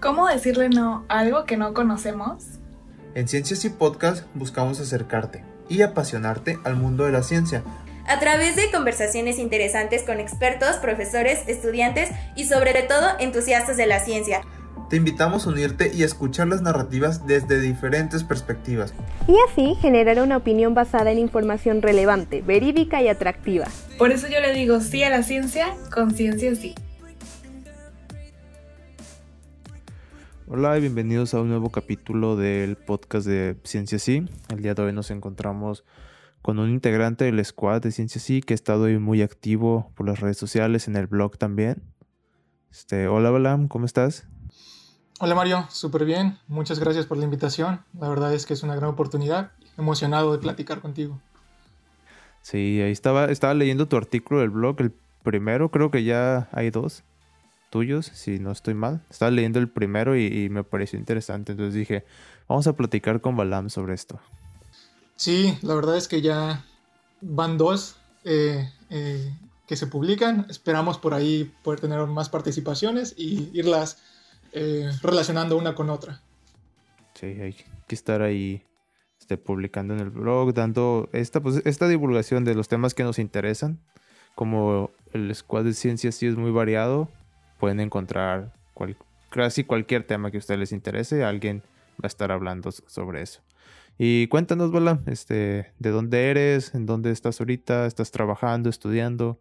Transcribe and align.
¿Cómo 0.00 0.26
decirle 0.26 0.70
no 0.70 1.04
a 1.10 1.18
algo 1.18 1.44
que 1.44 1.58
no 1.58 1.74
conocemos? 1.74 2.44
En 3.14 3.28
Ciencias 3.28 3.66
y 3.66 3.68
Podcast 3.68 4.24
buscamos 4.32 4.80
acercarte 4.80 5.44
y 5.68 5.82
apasionarte 5.82 6.58
al 6.64 6.76
mundo 6.76 7.04
de 7.04 7.12
la 7.12 7.22
ciencia. 7.22 7.62
A 8.06 8.18
través 8.18 8.56
de 8.56 8.70
conversaciones 8.70 9.38
interesantes 9.38 10.02
con 10.04 10.18
expertos, 10.18 10.76
profesores, 10.76 11.40
estudiantes 11.48 12.08
y 12.34 12.46
sobre 12.46 12.82
todo 12.84 13.08
entusiastas 13.18 13.76
de 13.76 13.86
la 13.86 14.00
ciencia. 14.00 14.40
Te 14.88 14.96
invitamos 14.96 15.46
a 15.46 15.50
unirte 15.50 15.92
y 15.94 16.02
a 16.02 16.06
escuchar 16.06 16.48
las 16.48 16.62
narrativas 16.62 17.26
desde 17.26 17.60
diferentes 17.60 18.24
perspectivas. 18.24 18.94
Y 19.28 19.36
así 19.50 19.76
generar 19.82 20.18
una 20.22 20.38
opinión 20.38 20.72
basada 20.72 21.10
en 21.10 21.18
información 21.18 21.82
relevante, 21.82 22.40
verídica 22.40 23.02
y 23.02 23.08
atractiva. 23.08 23.66
Por 23.98 24.12
eso 24.12 24.28
yo 24.28 24.40
le 24.40 24.54
digo 24.54 24.80
sí 24.80 25.04
a 25.04 25.10
la 25.10 25.22
ciencia, 25.22 25.66
con 25.92 26.12
ciencia 26.12 26.54
sí. 26.54 26.74
Hola 30.52 30.76
y 30.76 30.80
bienvenidos 30.80 31.32
a 31.32 31.40
un 31.40 31.48
nuevo 31.48 31.70
capítulo 31.70 32.34
del 32.34 32.74
podcast 32.74 33.24
de 33.24 33.56
Ciencia 33.62 34.00
Sí. 34.00 34.26
El 34.48 34.62
día 34.62 34.74
de 34.74 34.82
hoy 34.82 34.92
nos 34.92 35.12
encontramos 35.12 35.84
con 36.42 36.58
un 36.58 36.70
integrante 36.70 37.24
del 37.24 37.44
squad 37.44 37.82
de 37.82 37.92
Ciencia 37.92 38.20
Sí 38.20 38.42
que 38.42 38.52
ha 38.54 38.56
estado 38.56 38.82
hoy 38.82 38.98
muy 38.98 39.22
activo 39.22 39.92
por 39.94 40.08
las 40.08 40.18
redes 40.18 40.38
sociales, 40.38 40.88
en 40.88 40.96
el 40.96 41.06
blog 41.06 41.38
también. 41.38 41.84
Este, 42.68 43.06
hola 43.06 43.30
Balam, 43.30 43.68
¿cómo 43.68 43.86
estás? 43.86 44.26
Hola 45.20 45.36
Mario, 45.36 45.66
súper 45.70 46.04
bien. 46.04 46.36
Muchas 46.48 46.80
gracias 46.80 47.06
por 47.06 47.16
la 47.16 47.22
invitación. 47.22 47.84
La 47.96 48.08
verdad 48.08 48.34
es 48.34 48.44
que 48.44 48.54
es 48.54 48.64
una 48.64 48.74
gran 48.74 48.90
oportunidad. 48.90 49.52
Emocionado 49.78 50.32
de 50.32 50.38
platicar 50.38 50.80
contigo. 50.80 51.20
Sí, 52.42 52.80
ahí 52.80 52.90
estaba, 52.90 53.26
estaba 53.26 53.54
leyendo 53.54 53.86
tu 53.86 53.96
artículo 53.96 54.40
del 54.40 54.50
blog, 54.50 54.80
el 54.80 54.92
primero, 55.22 55.70
creo 55.70 55.92
que 55.92 56.02
ya 56.02 56.48
hay 56.50 56.70
dos 56.70 57.04
tuyos, 57.70 58.06
si 58.06 58.38
no 58.38 58.50
estoy 58.50 58.74
mal. 58.74 59.02
Estaba 59.08 59.30
leyendo 59.30 59.58
el 59.58 59.68
primero 59.68 60.16
y, 60.16 60.48
me 60.50 60.64
pareció 60.64 60.98
interesante, 60.98 61.52
entonces 61.52 61.74
dije, 61.74 62.04
vamos 62.48 62.66
a 62.66 62.74
platicar 62.74 63.20
con 63.20 63.36
Balam 63.36 63.70
sobre 63.70 63.94
esto. 63.94 64.20
Sí, 65.16 65.56
la 65.62 65.74
verdad 65.74 65.96
es 65.96 66.08
que 66.08 66.20
ya 66.20 66.64
van 67.20 67.56
dos 67.56 67.96
eh, 68.24 68.68
eh, 68.90 69.34
que 69.66 69.76
se 69.76 69.86
publican. 69.86 70.46
Esperamos 70.50 70.98
por 70.98 71.14
ahí 71.14 71.52
poder 71.62 71.80
tener 71.80 72.04
más 72.06 72.28
participaciones 72.28 73.14
y 73.16 73.50
irlas 73.52 74.02
eh, 74.52 74.90
relacionando 75.02 75.56
una 75.56 75.74
con 75.74 75.90
otra. 75.90 76.20
Sí, 77.14 77.26
hay 77.26 77.54
que 77.86 77.94
estar 77.94 78.22
ahí 78.22 78.64
este, 79.20 79.36
publicando 79.36 79.94
en 79.94 80.00
el 80.00 80.10
blog, 80.10 80.54
dando 80.54 81.08
esta, 81.12 81.40
pues, 81.40 81.62
esta 81.64 81.86
divulgación 81.86 82.44
de 82.44 82.54
los 82.54 82.68
temas 82.68 82.94
que 82.94 83.04
nos 83.04 83.18
interesan. 83.18 83.80
Como 84.34 84.90
el 85.12 85.34
squad 85.34 85.64
de 85.64 85.74
ciencias 85.74 86.14
sí 86.14 86.26
es 86.26 86.36
muy 86.36 86.50
variado, 86.50 87.08
pueden 87.60 87.78
encontrar 87.80 88.52
casi 89.28 89.64
cualquier 89.64 90.06
tema 90.06 90.30
que 90.30 90.38
a 90.38 90.40
ustedes 90.40 90.58
les 90.58 90.72
interese, 90.72 91.22
alguien 91.22 91.62
va 91.92 92.04
a 92.04 92.06
estar 92.08 92.32
hablando 92.32 92.72
sobre 92.72 93.22
eso. 93.22 93.42
Y 93.98 94.28
cuéntanos, 94.28 94.72
Bala, 94.72 95.00
este, 95.06 95.72
¿de 95.78 95.90
dónde 95.90 96.30
eres? 96.30 96.74
¿En 96.74 96.86
dónde 96.86 97.10
estás 97.10 97.38
ahorita? 97.38 97.86
¿Estás 97.86 98.10
trabajando, 98.10 98.70
estudiando? 98.70 99.38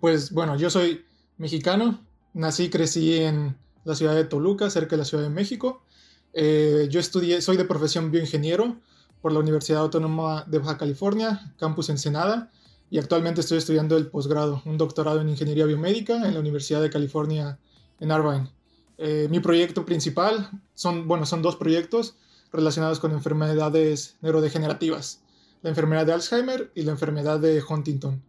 Pues 0.00 0.32
bueno, 0.32 0.56
yo 0.56 0.70
soy 0.70 1.04
mexicano, 1.38 2.00
nací, 2.34 2.68
crecí 2.68 3.18
en 3.18 3.56
la 3.84 3.94
ciudad 3.94 4.16
de 4.16 4.24
Toluca, 4.24 4.68
cerca 4.70 4.96
de 4.96 4.98
la 4.98 5.04
Ciudad 5.04 5.22
de 5.22 5.30
México. 5.30 5.84
Eh, 6.32 6.88
yo 6.90 6.98
estudié, 6.98 7.40
soy 7.40 7.56
de 7.56 7.64
profesión 7.64 8.10
bioingeniero 8.10 8.76
por 9.20 9.32
la 9.32 9.38
Universidad 9.38 9.82
Autónoma 9.82 10.44
de 10.48 10.58
Baja 10.58 10.76
California, 10.76 11.54
campus 11.58 11.90
Ensenada, 11.90 12.50
y 12.92 12.98
actualmente 12.98 13.40
estoy 13.40 13.56
estudiando 13.56 13.96
el 13.96 14.08
posgrado, 14.08 14.60
un 14.66 14.76
doctorado 14.76 15.22
en 15.22 15.30
ingeniería 15.30 15.64
biomédica 15.64 16.28
en 16.28 16.34
la 16.34 16.40
Universidad 16.40 16.82
de 16.82 16.90
California 16.90 17.58
en 17.98 18.10
Irvine. 18.10 18.50
Eh, 18.98 19.28
mi 19.30 19.40
proyecto 19.40 19.86
principal 19.86 20.50
son, 20.74 21.08
bueno, 21.08 21.24
son 21.24 21.40
dos 21.40 21.56
proyectos 21.56 22.16
relacionados 22.52 23.00
con 23.00 23.12
enfermedades 23.12 24.16
neurodegenerativas, 24.20 25.22
la 25.62 25.70
enfermedad 25.70 26.04
de 26.04 26.12
Alzheimer 26.12 26.70
y 26.74 26.82
la 26.82 26.90
enfermedad 26.90 27.40
de 27.40 27.62
Huntington. 27.66 28.22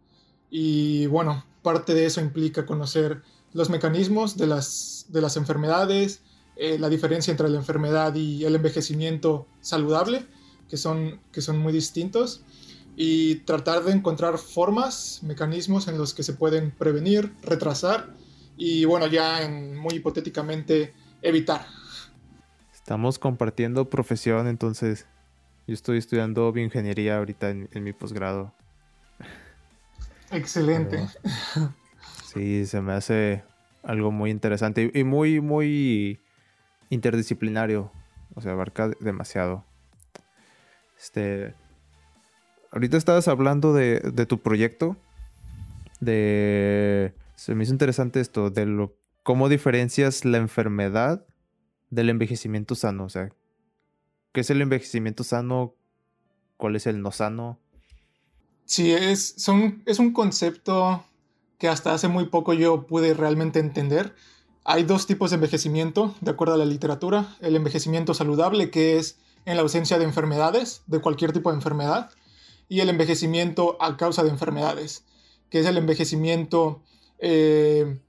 Y 0.48 1.04
bueno, 1.08 1.44
parte 1.62 1.92
de 1.92 2.06
eso 2.06 2.22
implica 2.22 2.64
conocer 2.64 3.20
los 3.52 3.68
mecanismos 3.68 4.38
de 4.38 4.46
las, 4.46 5.04
de 5.10 5.20
las 5.20 5.36
enfermedades, 5.36 6.22
eh, 6.56 6.78
la 6.78 6.88
diferencia 6.88 7.32
entre 7.32 7.50
la 7.50 7.58
enfermedad 7.58 8.14
y 8.14 8.46
el 8.46 8.54
envejecimiento 8.54 9.46
saludable, 9.60 10.24
que 10.70 10.78
son, 10.78 11.20
que 11.32 11.42
son 11.42 11.58
muy 11.58 11.74
distintos, 11.74 12.44
y 12.96 13.36
tratar 13.40 13.82
de 13.84 13.92
encontrar 13.92 14.38
formas, 14.38 15.20
mecanismos 15.22 15.88
en 15.88 15.98
los 15.98 16.14
que 16.14 16.22
se 16.22 16.34
pueden 16.34 16.70
prevenir, 16.70 17.32
retrasar 17.42 18.14
y, 18.56 18.84
bueno, 18.84 19.06
ya 19.06 19.42
en, 19.42 19.76
muy 19.76 19.94
hipotéticamente 19.94 20.94
evitar. 21.22 21.66
Estamos 22.72 23.18
compartiendo 23.18 23.90
profesión, 23.90 24.46
entonces 24.46 25.06
yo 25.66 25.74
estoy 25.74 25.98
estudiando 25.98 26.52
bioingeniería 26.52 27.18
ahorita 27.18 27.50
en, 27.50 27.68
mi 27.84 27.92
posgrado. 27.92 28.54
Excelente. 30.30 31.08
Sí, 32.26 32.66
se 32.66 32.80
me 32.80 32.94
hace 32.94 33.44
algo 33.84 34.10
muy 34.10 34.32
interesante 34.32 34.90
y 34.92 35.04
muy, 35.04 35.40
muy 35.40 36.20
interdisciplinario. 36.90 37.92
O 38.34 38.40
sea, 38.40 38.52
abarca 38.52 38.90
demasiado. 38.98 39.64
Este. 40.98 41.54
Ahorita 42.74 42.96
estabas 42.96 43.28
hablando 43.28 43.72
de, 43.72 44.00
tu 44.26 44.42
proyecto. 44.42 44.96
De. 46.00 47.14
Se 47.36 47.54
me 47.54 47.62
hizo 47.62 47.72
interesante 47.72 48.18
esto, 48.18 48.50
de 48.50 48.66
lo. 48.66 48.96
cómo 49.22 49.48
diferencias 49.48 50.24
la 50.24 50.38
enfermedad 50.38 51.24
del 51.90 52.10
envejecimiento 52.10 52.74
sano. 52.74 53.04
O 53.04 53.08
sea, 53.08 53.30
¿qué 54.32 54.40
es 54.40 54.50
el 54.50 54.60
envejecimiento 54.60 55.22
sano? 55.22 55.76
¿Cuál 56.56 56.74
es 56.74 56.88
el 56.88 57.00
no 57.00 57.12
sano? 57.12 57.60
Sí, 58.64 58.90
es, 58.90 59.34
son, 59.36 59.84
es 59.86 60.00
un 60.00 60.12
concepto 60.12 61.04
que 61.58 61.68
hasta 61.68 61.94
hace 61.94 62.08
muy 62.08 62.26
poco 62.26 62.54
yo 62.54 62.88
pude 62.88 63.14
realmente 63.14 63.60
entender. 63.60 64.16
Hay 64.64 64.82
dos 64.82 65.06
tipos 65.06 65.30
de 65.30 65.36
envejecimiento, 65.36 66.16
de 66.20 66.32
acuerdo 66.32 66.54
a 66.54 66.58
la 66.58 66.64
literatura. 66.64 67.36
El 67.40 67.54
envejecimiento 67.54 68.14
saludable, 68.14 68.70
que 68.70 68.98
es 68.98 69.16
en 69.44 69.54
la 69.54 69.62
ausencia 69.62 69.96
de 69.96 70.04
enfermedades, 70.04 70.82
de 70.88 71.00
cualquier 71.00 71.32
tipo 71.32 71.50
de 71.50 71.56
enfermedad, 71.56 72.10
y 72.74 72.80
el 72.80 72.88
envejecimiento 72.88 73.76
a 73.80 73.96
causa 73.96 74.24
de 74.24 74.30
enfermedades, 74.30 75.04
que 75.48 75.60
es 75.60 75.66
el 75.66 75.76
envejecimiento 75.76 76.82
eh, 77.20 78.00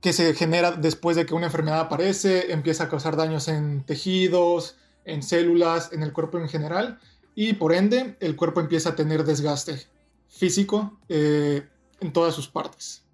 que 0.00 0.12
se 0.12 0.34
genera 0.34 0.72
después 0.72 1.14
de 1.16 1.24
que 1.24 1.32
una 1.32 1.46
enfermedad 1.46 1.78
aparece, 1.78 2.50
empieza 2.50 2.82
a 2.82 2.88
causar 2.88 3.14
daños 3.14 3.46
en 3.46 3.84
tejidos, 3.84 4.76
en 5.04 5.22
células, 5.22 5.92
en 5.92 6.02
el 6.02 6.12
cuerpo 6.12 6.40
en 6.40 6.48
general, 6.48 6.98
y 7.36 7.52
por 7.52 7.72
ende 7.72 8.16
el 8.18 8.34
cuerpo 8.34 8.58
empieza 8.58 8.88
a 8.88 8.96
tener 8.96 9.22
desgaste 9.22 9.86
físico, 10.26 10.98
eh, 11.08 11.62
en 12.00 12.12
todas 12.12 12.34
sus 12.34 12.48
partes. 12.48 13.04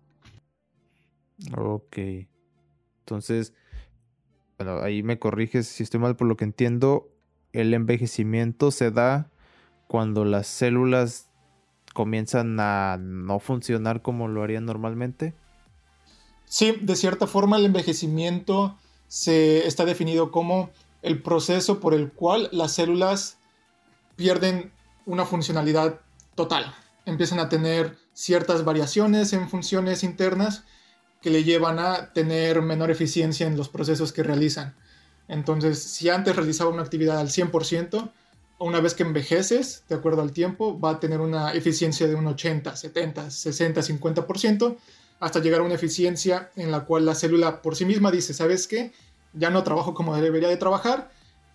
Ok. 1.55 1.99
Entonces, 3.01 3.53
bueno, 4.57 4.81
ahí 4.81 5.03
me 5.03 5.19
corriges 5.19 5.67
si 5.67 5.83
estoy 5.83 6.01
mal 6.01 6.17
por 6.17 6.29
lo 6.29 6.39
que 6.39 6.45
entiendo. 6.45 7.11
El 7.53 7.75
envejecimiento 7.75 8.71
se 8.71 8.91
da 8.91 9.32
cuando 9.93 10.25
las 10.25 10.47
células 10.47 11.27
comienzan 11.93 12.59
a 12.61 12.97
no 12.99 13.41
funcionar 13.41 14.01
como 14.01 14.27
lo 14.27 14.43
harían 14.43 14.65
normalmente. 14.65 15.35
Sí, 16.47 16.79
de 16.81 16.97
cierta 16.97 17.27
forma 17.27 17.59
el 17.59 17.67
envejecimiento 17.67 18.79
se 19.07 19.67
está 19.67 19.85
definido 19.85 20.31
como 20.31 20.71
el 21.03 21.21
proceso 21.21 21.79
por 21.79 21.93
el 21.93 22.11
cual 22.11 22.49
las 22.53 22.73
células 22.73 23.37
pierden 24.17 24.73
una 25.05 25.27
funcionalidad 25.27 26.01
total. 26.37 26.75
Empiezan 27.05 27.39
a 27.39 27.51
tener 27.51 27.99
ciertas 28.15 28.65
variaciones 28.65 29.35
en 29.35 29.51
funciones 29.51 30.05
internas 30.05 30.65
que 31.21 31.29
le 31.29 31.45
llevan 31.45 31.79
a 31.79 32.15
tener 32.15 32.63
menor 32.63 32.91
eficiencia 32.91 33.47
en 33.47 33.59
los 33.59 33.69
procesos 33.69 34.15
que 34.15 34.23
realizan. 34.23 34.75
Entonces, 35.29 35.83
si 35.83 36.09
antes 36.09 36.35
realizaba 36.35 36.71
una 36.71 36.81
actividad 36.81 37.19
al 37.19 37.29
100%, 37.29 38.11
una 38.63 38.81
vez 38.81 38.95
que 38.95 39.03
envejeces, 39.03 39.85
de 39.89 39.95
acuerdo 39.95 40.23
al 40.23 40.33
tiempo, 40.33 40.79
va 40.79 40.91
a 40.91 41.01
tener 41.01 41.21
una 41.21 41.53
eficiencia 41.53 42.07
de 42.07 42.15
un 42.15 42.27
80, 42.27 42.77
70, 42.77 43.31
60, 43.31 43.81
50%, 43.81 44.77
hasta 45.21 45.41
llegar 45.41 45.61
a 45.61 45.65
una 45.65 45.75
eficiencia 45.75 46.51
en 46.57 46.71
la 46.71 46.85
cual 46.85 47.05
la 47.07 47.15
célula 47.15 47.63
por 47.63 47.77
sí 47.77 47.85
misma 47.85 48.11
dice, 48.11 48.35
¿sabes 48.35 48.67
qué? 48.67 48.93
Ya 49.33 49.51
no 49.51 49.63
trabajo 49.63 49.95
como 49.95 50.17
debería 50.17 50.49
de 50.49 50.57
trabajar, 50.57 51.11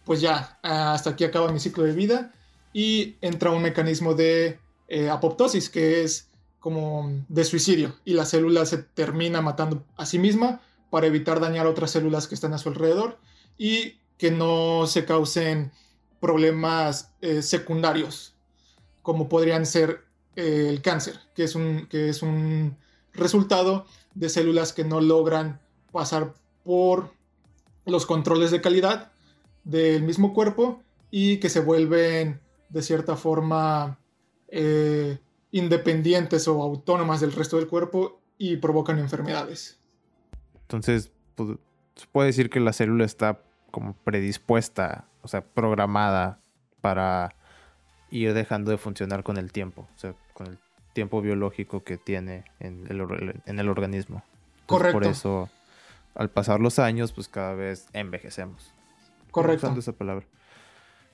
pues 0.06 0.22
ya, 0.22 0.58
hasta 0.64 1.12
aquí 1.12 1.24
acaba 1.24 1.52
mi 1.52 1.60
ciclo 1.60 1.84
de 1.84 1.94
vida 1.94 2.34
y 2.74 3.16
entra 3.22 3.52
un 3.52 3.62
mecanismo 3.62 4.14
de 4.14 4.60
eh, 4.88 5.10
apoptosis, 5.10 5.70
que 5.70 6.04
es 6.04 6.30
como 6.60 7.12
de 7.28 7.44
suicidio 7.44 7.96
y 8.04 8.14
la 8.14 8.26
célula 8.26 8.66
se 8.66 8.78
termina 8.80 9.42
matando 9.42 9.86
a 9.96 10.06
sí 10.06 10.18
misma 10.20 10.62
para 10.90 11.08
evitar 11.08 11.40
dañar 11.40 11.68
otras 11.68 11.92
células 11.92 12.28
que 12.28 12.36
están 12.36 12.54
a 12.54 12.58
su 12.58 12.70
alrededor 12.70 13.20
y 13.58 13.98
que 14.18 14.32
no 14.32 14.88
se 14.88 15.06
causen 15.06 15.72
problemas 16.20 17.14
eh, 17.22 17.42
secundarios 17.42 18.36
como 19.02 19.30
podrían 19.30 19.66
ser 19.66 20.04
eh, 20.36 20.68
el 20.70 20.82
cáncer, 20.82 21.20
que 21.34 21.44
es, 21.44 21.56
un, 21.56 21.88
que 21.88 22.10
es 22.10 22.22
un 22.22 22.76
resultado 23.14 23.86
de 24.16 24.30
células 24.30 24.74
que 24.74 24.84
no 24.84 25.00
logran 25.00 25.60
pasar 25.92 26.34
por 26.64 27.12
los 27.86 28.06
controles 28.06 28.52
de 28.52 28.62
calidad 28.62 29.12
del 29.64 30.04
mismo 30.04 30.34
cuerpo 30.34 30.82
y 31.10 31.38
que 31.38 31.50
se 31.50 31.62
vuelven 31.62 32.42
de 32.70 32.82
cierta 32.82 33.16
forma 33.16 33.98
eh, 34.50 35.20
independientes 35.52 36.48
o 36.48 36.62
autónomas 36.62 37.22
del 37.22 37.32
resto 37.32 37.58
del 37.58 37.68
cuerpo 37.68 38.20
y 38.38 38.58
provocan 38.58 39.00
enfermedades. 39.00 39.80
Entonces, 40.64 41.12
pues, 41.36 41.58
se 41.96 42.06
puede 42.12 42.28
decir 42.28 42.50
que 42.50 42.60
la 42.60 42.74
célula 42.74 43.06
está 43.06 43.42
como 43.72 43.94
predispuesta, 43.94 45.06
o 45.22 45.28
sea, 45.28 45.42
programada 45.42 46.40
para 46.82 47.36
ir 48.12 48.34
dejando 48.34 48.72
de 48.72 48.78
funcionar 48.78 49.24
con 49.24 49.38
el 49.38 49.52
tiempo, 49.52 49.88
o 49.96 50.00
sea, 50.00 50.14
con 50.34 50.48
el 50.48 50.58
tiempo 50.94 51.22
biológico 51.22 51.84
que 51.84 51.98
tiene 51.98 52.46
en 52.60 52.88
el, 52.90 53.42
en 53.46 53.60
el 53.60 53.70
organismo. 53.70 54.24
Correcto. 54.66 55.00
Por 55.00 55.08
eso, 55.08 55.50
al 56.16 56.30
pasar 56.30 56.60
los 56.60 56.80
años, 56.80 57.12
pues 57.12 57.28
cada 57.28 57.54
vez 57.54 57.88
envejecemos. 57.94 58.74
Correcto. 59.32 59.68
Usando 59.68 59.80
esa 59.80 59.94
palabra. 59.94 60.26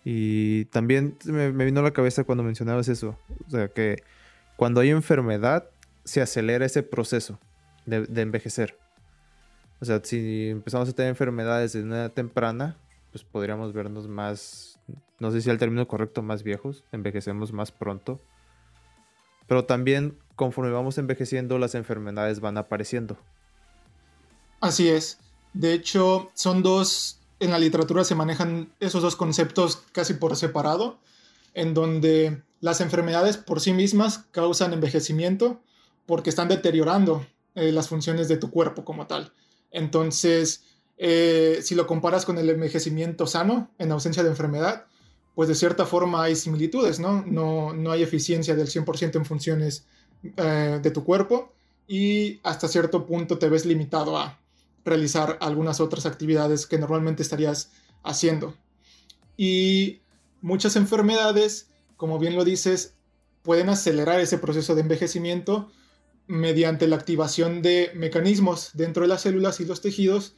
Y 0.06 0.66
también 0.66 1.18
me, 1.26 1.52
me, 1.52 1.66
vino 1.66 1.80
a 1.80 1.84
la 1.84 1.92
cabeza 1.92 2.24
cuando 2.24 2.44
mencionabas 2.44 2.88
eso. 2.88 3.18
O 3.48 3.50
sea, 3.50 3.70
que 3.70 4.04
cuando 4.56 4.82
hay 4.82 4.90
enfermedad, 4.90 5.70
se 6.04 6.22
acelera 6.22 6.66
ese 6.66 6.84
proceso 6.84 7.40
de, 7.86 8.06
de 8.06 8.22
envejecer. 8.22 8.78
O 9.84 9.86
sea, 9.86 10.00
si 10.02 10.48
empezamos 10.48 10.88
a 10.88 10.94
tener 10.94 11.10
enfermedades 11.10 11.74
de 11.74 11.84
una 11.84 11.98
edad 11.98 12.14
temprana, 12.14 12.78
pues 13.12 13.26
podríamos 13.26 13.74
vernos 13.74 14.08
más, 14.08 14.80
no 15.20 15.30
sé 15.30 15.42
si 15.42 15.50
el 15.50 15.58
término 15.58 15.86
correcto, 15.90 16.22
más 16.22 16.42
viejos, 16.42 16.86
envejecemos 16.94 17.52
más 17.52 17.74
pronto. 17.74 18.22
Pero 19.46 19.66
también 19.66 20.18
conforme 20.38 20.72
vamos 20.72 20.98
envejeciendo, 21.00 21.58
las 21.58 21.76
enfermedades 21.76 22.40
van 22.40 22.58
apareciendo. 22.58 23.18
Así 24.62 24.88
es. 24.88 25.20
De 25.52 25.74
hecho, 25.74 26.32
son 26.34 26.64
dos, 26.64 27.20
en 27.42 27.52
la 27.52 27.60
literatura 27.60 28.06
se 28.06 28.16
manejan 28.16 28.72
esos 28.80 29.02
dos 29.02 29.18
conceptos 29.18 29.84
casi 29.92 30.14
por 30.14 30.38
separado, 30.38 30.98
en 31.56 31.74
donde 31.74 32.42
las 32.62 32.80
enfermedades 32.80 33.36
por 33.36 33.60
sí 33.60 33.74
mismas 33.74 34.20
causan 34.32 34.72
envejecimiento 34.72 35.60
porque 36.06 36.30
están 36.30 36.48
deteriorando 36.48 37.28
eh, 37.56 37.74
las 37.74 37.90
funciones 37.90 38.30
de 38.30 38.38
tu 38.38 38.50
cuerpo 38.50 38.86
como 38.86 39.08
tal. 39.08 39.34
Entonces, 39.74 40.64
eh, 40.98 41.60
si 41.62 41.76
lo 41.76 41.86
comparas 41.86 42.26
con 42.26 42.38
el 42.38 42.50
envejecimiento 42.50 43.28
sano 43.28 43.72
en 43.78 43.92
ausencia 43.92 44.24
de 44.24 44.30
enfermedad, 44.30 44.86
pues 45.36 45.50
de 45.50 45.56
cierta 45.56 45.86
forma 45.86 46.24
hay 46.24 46.36
similitudes, 46.36 47.00
¿no? 47.00 47.24
No, 47.26 47.74
no 47.74 47.92
hay 47.92 48.04
eficiencia 48.04 48.56
del 48.56 48.68
100% 48.68 49.16
en 49.16 49.26
funciones 49.26 49.86
eh, 50.38 50.80
de 50.82 50.92
tu 50.92 51.04
cuerpo 51.04 51.52
y 51.88 52.40
hasta 52.44 52.68
cierto 52.68 53.06
punto 53.06 53.40
te 53.40 53.50
ves 53.50 53.66
limitado 53.66 54.18
a 54.18 54.40
realizar 54.86 55.38
algunas 55.42 55.80
otras 55.80 56.06
actividades 56.06 56.68
que 56.68 56.78
normalmente 56.78 57.24
estarías 57.24 57.72
haciendo. 58.04 58.54
Y 59.36 60.02
muchas 60.42 60.76
enfermedades, 60.76 61.70
como 61.98 62.20
bien 62.20 62.36
lo 62.36 62.46
dices, 62.46 62.94
pueden 63.42 63.70
acelerar 63.70 64.20
ese 64.20 64.38
proceso 64.38 64.76
de 64.76 64.82
envejecimiento 64.82 65.72
mediante 66.28 66.88
la 66.88 66.96
activación 66.96 67.62
de 67.62 67.92
mecanismos 67.96 68.72
dentro 68.74 69.04
de 69.04 69.10
las 69.10 69.22
células 69.22 69.60
y 69.60 69.66
los 69.66 69.82
tejidos 69.82 70.36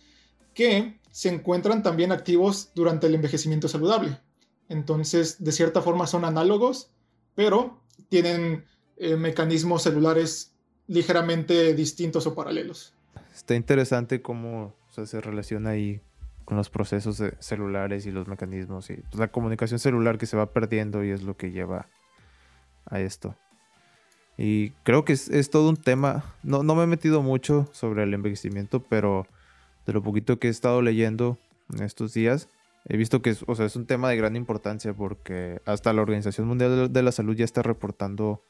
que 0.54 1.00
se 1.12 1.30
encuentran 1.30 1.84
también 1.84 2.12
activos 2.12 2.72
durante 2.76 3.08
el 3.08 3.16
envejecimiento 3.16 3.68
saludable. 3.68 4.20
Entonces, 4.68 5.44
de 5.44 5.52
cierta 5.52 5.82
forma 5.82 6.08
son 6.08 6.26
análogos, 6.26 6.92
pero 7.36 7.82
tienen 8.10 8.66
eh, 8.98 9.16
mecanismos 9.16 9.84
celulares 9.84 10.54
ligeramente 10.88 11.74
distintos 11.74 12.26
o 12.28 12.36
paralelos. 12.36 12.94
Está 13.34 13.56
interesante 13.56 14.22
cómo 14.22 14.76
se 14.88 15.20
relaciona 15.20 15.72
ahí 15.72 16.02
con 16.46 16.58
los 16.58 16.70
procesos 16.70 17.22
celulares 17.40 18.06
y 18.06 18.12
los 18.12 18.28
mecanismos 18.28 18.90
y 18.90 18.96
pues, 18.96 19.16
la 19.16 19.32
comunicación 19.32 19.80
celular 19.80 20.18
que 20.18 20.28
se 20.28 20.38
va 20.38 20.54
perdiendo 20.54 21.04
y 21.04 21.10
es 21.10 21.24
lo 21.24 21.36
que 21.36 21.52
lleva 21.52 21.90
a 22.86 23.00
esto. 23.00 23.36
Y 24.38 24.72
creo 24.84 25.06
que 25.06 25.14
es, 25.14 25.30
es 25.30 25.50
todo 25.50 25.70
un 25.70 25.78
tema. 25.78 26.24
No, 26.44 26.64
no, 26.64 26.76
me 26.76 26.84
he 26.84 26.88
metido 26.88 27.22
mucho 27.22 27.70
sobre 27.72 28.04
el 28.04 28.14
envejecimiento, 28.14 28.82
pero 28.82 29.28
de 29.86 29.94
lo 29.94 30.04
poquito 30.04 30.40
que 30.40 30.48
he 30.48 30.52
estado 30.52 30.82
leyendo 30.82 31.38
en 31.74 31.84
estos 31.84 32.14
días, 32.14 32.50
he 32.86 32.98
visto 32.98 33.22
que 33.22 33.32
es, 33.32 33.44
o 33.48 33.56
sea, 33.56 33.66
es 33.66 33.76
un 33.76 33.86
tema 33.86 34.10
de 34.10 34.18
gran 34.18 34.36
importancia 34.36 34.94
porque 34.94 35.62
hasta 35.66 35.94
la 35.94 36.02
Organización 36.02 36.48
Mundial 36.48 36.92
de 36.92 37.04
la 37.04 37.12
Salud 37.12 37.36
ya 37.36 37.46
está 37.46 37.62
reportando 37.62 38.42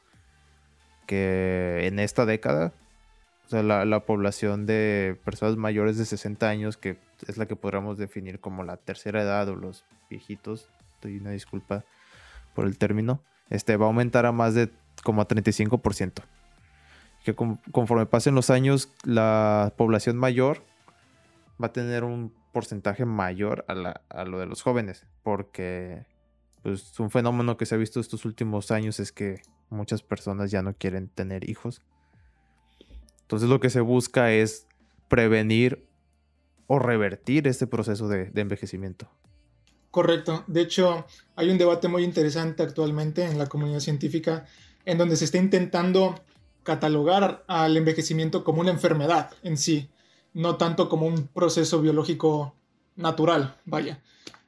que 1.06 1.86
en 1.86 1.98
esta 1.98 2.26
década, 2.26 2.72
o 3.46 3.50
sea, 3.50 3.62
la, 3.62 3.84
la 3.84 4.00
población 4.00 4.66
de 4.66 5.18
personas 5.24 5.56
mayores 5.56 5.96
de 5.98 6.04
60 6.04 6.48
años, 6.48 6.76
que 6.76 6.98
es 7.28 7.36
la 7.36 7.46
que 7.46 7.54
podríamos 7.54 7.96
definir 7.96 8.40
como 8.40 8.64
la 8.64 8.76
tercera 8.76 9.22
edad 9.22 9.48
o 9.48 9.54
los 9.54 9.84
viejitos, 10.10 10.68
doy 11.00 11.18
una 11.18 11.30
disculpa 11.30 11.84
por 12.54 12.66
el 12.66 12.76
término, 12.76 13.20
este, 13.50 13.76
va 13.76 13.86
a 13.86 13.88
aumentar 13.88 14.26
a 14.26 14.32
más 14.32 14.54
de 14.54 14.68
como 15.06 15.22
a 15.22 15.28
35%. 15.28 16.24
Que 17.24 17.36
conforme 17.70 18.06
pasen 18.06 18.34
los 18.34 18.50
años, 18.50 18.92
la 19.04 19.72
población 19.76 20.16
mayor 20.16 20.64
va 21.62 21.68
a 21.68 21.72
tener 21.72 22.02
un 22.02 22.32
porcentaje 22.52 23.04
mayor 23.04 23.64
a, 23.68 24.24
lo 24.24 24.40
de 24.40 24.46
los 24.46 24.62
jóvenes. 24.62 25.06
Porque 25.22 26.04
pues, 26.64 26.98
un 26.98 27.10
fenómeno 27.10 27.56
que 27.56 27.66
se 27.66 27.76
ha 27.76 27.78
visto 27.78 28.00
estos 28.00 28.24
últimos 28.24 28.72
años 28.72 28.98
es 28.98 29.12
que 29.12 29.42
muchas 29.70 30.02
personas 30.02 30.50
ya 30.50 30.62
no 30.62 30.74
quieren 30.74 31.06
tener 31.06 31.48
hijos. 31.48 31.82
Entonces 33.22 33.48
lo 33.48 33.60
que 33.60 33.70
se 33.70 33.80
busca 33.80 34.32
es 34.32 34.66
prevenir 35.06 35.86
o 36.66 36.80
revertir 36.80 37.46
este 37.46 37.68
proceso 37.68 38.08
de 38.08 38.32
envejecimiento. 38.34 39.08
Correcto. 39.92 40.42
De 40.48 40.62
hecho, 40.62 41.06
hay 41.36 41.48
un 41.48 41.58
debate 41.58 41.86
muy 41.86 42.02
interesante 42.02 42.64
actualmente 42.64 43.24
en 43.24 43.38
la 43.38 43.46
comunidad 43.46 43.80
científica 43.80 44.46
en 44.86 44.96
donde 44.96 45.16
se 45.16 45.26
está 45.26 45.36
intentando 45.36 46.14
catalogar 46.62 47.44
al 47.46 47.76
envejecimiento 47.76 48.42
como 48.42 48.60
una 48.60 48.70
enfermedad 48.70 49.30
en 49.42 49.58
sí, 49.58 49.90
no 50.32 50.56
tanto 50.56 50.88
como 50.88 51.06
un 51.06 51.28
proceso 51.28 51.80
biológico 51.80 52.54
natural, 52.96 53.56
vaya. 53.66 54.02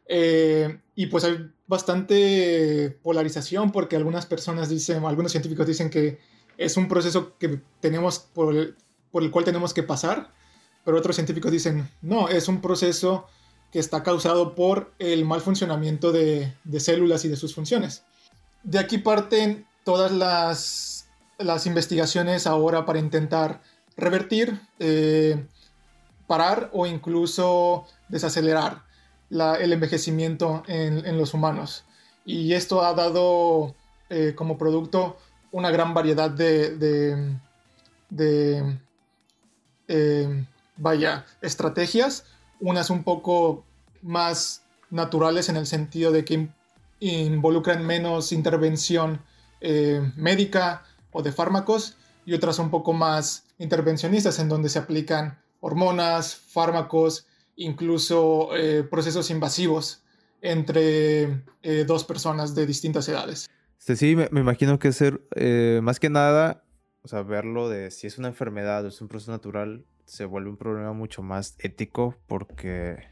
Eh, 0.07 0.81
y 0.95 1.07
pues 1.07 1.25
hay 1.25 1.51
bastante 1.67 2.99
polarización 3.03 3.73
porque 3.73 3.97
algunas 3.97 4.27
personas 4.27 4.69
dicen, 4.69 5.05
algunos 5.05 5.33
científicos 5.33 5.67
dicen 5.67 5.91
que 5.91 6.19
es 6.57 6.77
un 6.77 6.89
proceso 6.89 7.37
que 7.39 7.61
tenemos 7.81 8.19
por 8.19 8.57
el, 8.57 8.75
por 9.13 9.23
el 9.23 9.31
cual 9.31 9.45
tenemos 9.45 9.75
que 9.75 9.83
pasar, 9.83 10.33
pero 10.85 10.99
otros 10.99 11.15
científicos 11.17 11.53
dicen, 11.53 11.89
no, 12.01 12.29
es 12.29 12.49
un 12.49 12.61
proceso 12.61 13.27
que 13.71 13.79
está 13.79 14.03
causado 14.03 14.55
por 14.55 14.93
el 14.99 15.25
mal 15.25 15.41
funcionamiento 15.41 16.11
de, 16.11 16.55
de 16.65 16.81
células 16.81 17.25
y 17.25 17.29
de 17.29 17.37
sus 17.37 17.55
funciones. 17.55 18.03
De 18.63 18.79
aquí 18.79 18.99
parten 18.99 19.68
todas 19.85 20.13
las, 20.13 21.09
las 21.39 21.67
investigaciones 21.67 22.47
ahora 22.47 22.85
para 22.85 22.99
intentar 22.99 23.63
revertir, 23.97 24.61
eh, 24.79 25.47
parar 26.27 26.71
o 26.73 26.87
incluso 26.87 27.87
desacelerar 28.09 28.83
la, 29.31 29.57
el 29.57 29.73
envejecimiento 29.73 30.63
en, 30.67 31.05
en, 31.05 31.19
los 31.19 31.35
humanos. 31.35 31.85
Y 32.25 32.55
esto 32.55 32.85
ha 32.85 32.95
dado 32.95 33.75
eh, 34.11 34.35
como 34.35 34.57
producto 34.57 35.19
una 35.51 35.71
gran 35.71 35.95
variedad 35.95 36.31
de, 36.31 36.77
de, 38.11 38.79
eh, 39.89 40.45
vaya, 40.77 41.27
estrategias, 41.41 42.25
unas 42.61 42.91
un 42.91 43.03
poco 43.05 43.65
más 44.03 44.63
naturales 44.91 45.49
en 45.49 45.57
el 45.57 45.67
sentido 45.67 46.13
de 46.13 46.25
que 46.25 46.49
involucran 47.01 47.85
menos 47.85 48.33
intervención 48.33 49.23
eh, 49.61 50.13
médica 50.17 50.85
o 51.13 51.23
de 51.23 51.33
fármacos 51.33 51.97
y 52.25 52.35
otras 52.35 52.59
un 52.59 52.71
poco 52.71 52.93
más 52.93 53.47
intervencionistas 53.59 54.39
en 54.39 54.49
donde 54.49 54.69
se 54.69 54.79
aplican 54.79 55.39
hormonas, 55.61 56.37
fármacos, 56.37 57.27
incluso 57.57 58.57
eh, 58.57 58.85
procesos 58.85 59.31
invasivos 59.31 60.03
entre 60.41 61.43
eh, 61.63 61.85
dos 61.87 62.05
personas 62.05 62.55
de 62.55 62.67
distintas 62.67 63.09
edades. 63.09 63.49
Este, 63.79 63.97
sí, 63.97 64.15
me, 64.15 64.29
me, 64.31 64.41
imagino 64.41 64.79
que 64.79 64.93
ser 64.93 65.21
más 65.83 65.99
que 65.99 66.11
nada, 66.11 66.65
o 67.03 67.09
sea, 67.09 67.23
verlo 67.23 67.69
de 67.69 67.91
si 67.91 68.07
es 68.07 68.19
una 68.19 68.29
enfermedad 68.29 68.85
o 68.85 68.89
es 68.89 69.01
un 69.01 69.09
proceso 69.09 69.33
natural, 69.33 69.85
se 70.05 70.25
vuelve 70.25 70.51
un 70.51 70.57
problema 70.57 70.93
mucho 70.93 71.23
más 71.23 71.57
ético 71.59 72.15
porque 72.27 73.09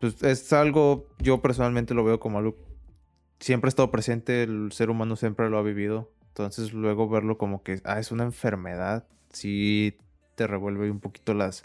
pues, 0.00 0.22
es 0.22 0.52
algo, 0.52 1.08
yo 1.18 1.42
personalmente 1.42 1.94
lo 1.94 2.04
veo 2.04 2.18
como 2.18 2.38
algo 2.38 2.56
siempre 3.40 3.68
ha 3.68 3.70
estado 3.70 3.90
presente, 3.90 4.42
el 4.44 4.72
ser 4.72 4.90
humano 4.90 5.16
siempre 5.16 5.50
lo 5.50 5.58
ha 5.58 5.62
vivido. 5.62 6.12
Entonces 6.28 6.72
luego 6.72 7.08
verlo 7.08 7.38
como 7.38 7.62
que, 7.62 7.80
ah, 7.84 7.98
es 7.98 8.12
una 8.12 8.24
enfermedad, 8.24 9.06
sí 9.30 9.96
te 10.36 10.46
revuelve 10.46 10.90
un 10.90 11.00
poquito 11.00 11.34
las, 11.34 11.64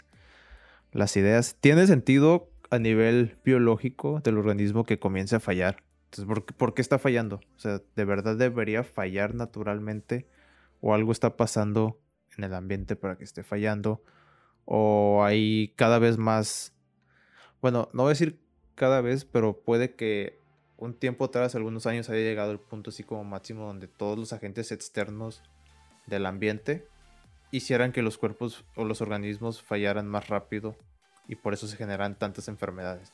las 0.92 1.16
ideas. 1.16 1.56
Tiene 1.60 1.86
sentido 1.86 2.50
a 2.70 2.78
nivel 2.78 3.36
biológico 3.44 4.20
del 4.24 4.38
organismo 4.38 4.84
que 4.84 4.98
comience 4.98 5.36
a 5.36 5.40
fallar. 5.40 5.84
Entonces, 6.06 6.26
¿por 6.26 6.44
qué, 6.44 6.54
¿por 6.54 6.74
qué 6.74 6.82
está 6.82 6.98
fallando? 6.98 7.36
O 7.56 7.58
sea, 7.60 7.80
¿de 7.94 8.04
verdad 8.04 8.36
debería 8.36 8.82
fallar 8.82 9.34
naturalmente? 9.34 10.26
¿O 10.80 10.94
algo 10.94 11.12
está 11.12 11.36
pasando 11.36 12.00
en 12.36 12.44
el 12.44 12.54
ambiente 12.54 12.96
para 12.96 13.16
que 13.16 13.24
esté 13.24 13.42
fallando? 13.44 14.02
o 14.66 15.24
hay 15.24 15.72
cada 15.76 15.98
vez 15.98 16.18
más, 16.18 16.74
bueno, 17.62 17.88
no 17.94 18.06
a 18.06 18.10
decir 18.10 18.38
cada 18.74 19.00
vez, 19.00 19.24
pero 19.24 19.62
puede 19.62 19.94
que 19.94 20.38
un 20.78 20.94
tiempo 20.94 21.24
atrás, 21.24 21.54
algunos 21.54 21.86
años, 21.86 22.10
haya 22.10 22.20
llegado 22.20 22.52
el 22.52 22.58
punto 22.58 22.90
así 22.90 23.02
como 23.02 23.24
máximo 23.24 23.66
donde 23.66 23.88
todos 23.88 24.18
los 24.18 24.32
agentes 24.32 24.72
externos 24.72 25.42
del 26.06 26.26
ambiente 26.26 26.86
hicieran 27.50 27.92
que 27.92 28.02
los 28.02 28.18
cuerpos 28.18 28.64
o 28.74 28.84
los 28.84 29.00
organismos 29.00 29.62
fallaran 29.62 30.06
más 30.06 30.28
rápido 30.28 30.76
y 31.28 31.36
por 31.36 31.54
eso 31.54 31.66
se 31.66 31.76
generan 31.76 32.14
tantas 32.16 32.48
enfermedades. 32.48 33.12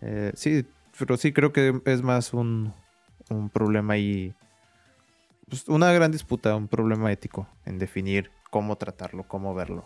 Eh, 0.00 0.32
sí, 0.34 0.66
pero 0.98 1.16
sí 1.16 1.32
creo 1.32 1.52
que 1.52 1.80
es 1.84 2.02
más 2.02 2.34
un, 2.34 2.74
un 3.30 3.48
problema 3.48 3.96
y 3.96 4.34
pues, 5.48 5.68
una 5.68 5.92
gran 5.92 6.10
disputa, 6.10 6.56
un 6.56 6.68
problema 6.68 7.12
ético 7.12 7.46
en 7.64 7.78
definir 7.78 8.30
cómo 8.50 8.76
tratarlo, 8.76 9.24
cómo 9.28 9.54
verlo. 9.54 9.84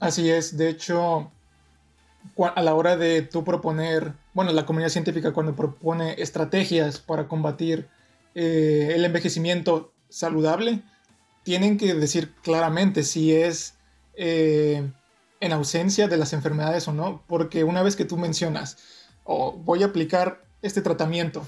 Así 0.00 0.30
es, 0.30 0.56
de 0.56 0.68
hecho, 0.68 1.30
a 2.36 2.62
la 2.62 2.74
hora 2.74 2.96
de 2.96 3.22
tú 3.22 3.44
proponer, 3.44 4.14
bueno, 4.34 4.52
la 4.52 4.66
comunidad 4.66 4.90
científica 4.90 5.32
cuando 5.32 5.54
propone 5.54 6.14
estrategias 6.20 6.98
para 6.98 7.28
combatir 7.28 7.88
eh, 8.34 8.92
el 8.94 9.04
envejecimiento 9.04 9.92
saludable, 10.08 10.82
tienen 11.42 11.76
que 11.76 11.94
decir 11.94 12.34
claramente 12.42 13.02
si 13.02 13.34
es 13.34 13.74
eh, 14.14 14.90
en 15.40 15.52
ausencia 15.52 16.08
de 16.08 16.16
las 16.16 16.32
enfermedades 16.32 16.86
o 16.88 16.92
no, 16.92 17.24
porque 17.26 17.64
una 17.64 17.82
vez 17.82 17.96
que 17.96 18.04
tú 18.04 18.16
mencionas, 18.16 18.78
oh, 19.24 19.52
voy 19.52 19.82
a 19.82 19.86
aplicar 19.86 20.44
este 20.62 20.82
tratamiento, 20.82 21.44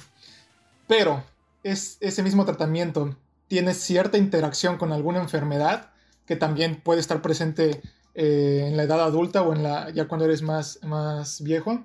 pero 0.89 1.23
es, 1.63 1.97
ese 2.01 2.23
mismo 2.23 2.45
tratamiento 2.45 3.17
tiene 3.49 3.75
cierta 3.75 4.19
interacción 4.19 4.79
con 4.79 4.93
alguna 4.93 5.21
enfermedad 5.21 5.91
que 6.27 6.37
también 6.37 6.81
puede 6.81 7.01
estar 7.01 7.23
presente 7.23 7.83
eh, 8.15 8.65
en 8.69 8.77
la 8.77 8.85
edad 8.85 9.01
adulta 9.03 9.43
o 9.43 9.53
en 9.53 9.63
la, 9.63 9.91
ya 9.91 10.09
cuando 10.09 10.25
eres 10.25 10.43
más, 10.43 10.81
más 10.83 11.43
viejo, 11.43 11.85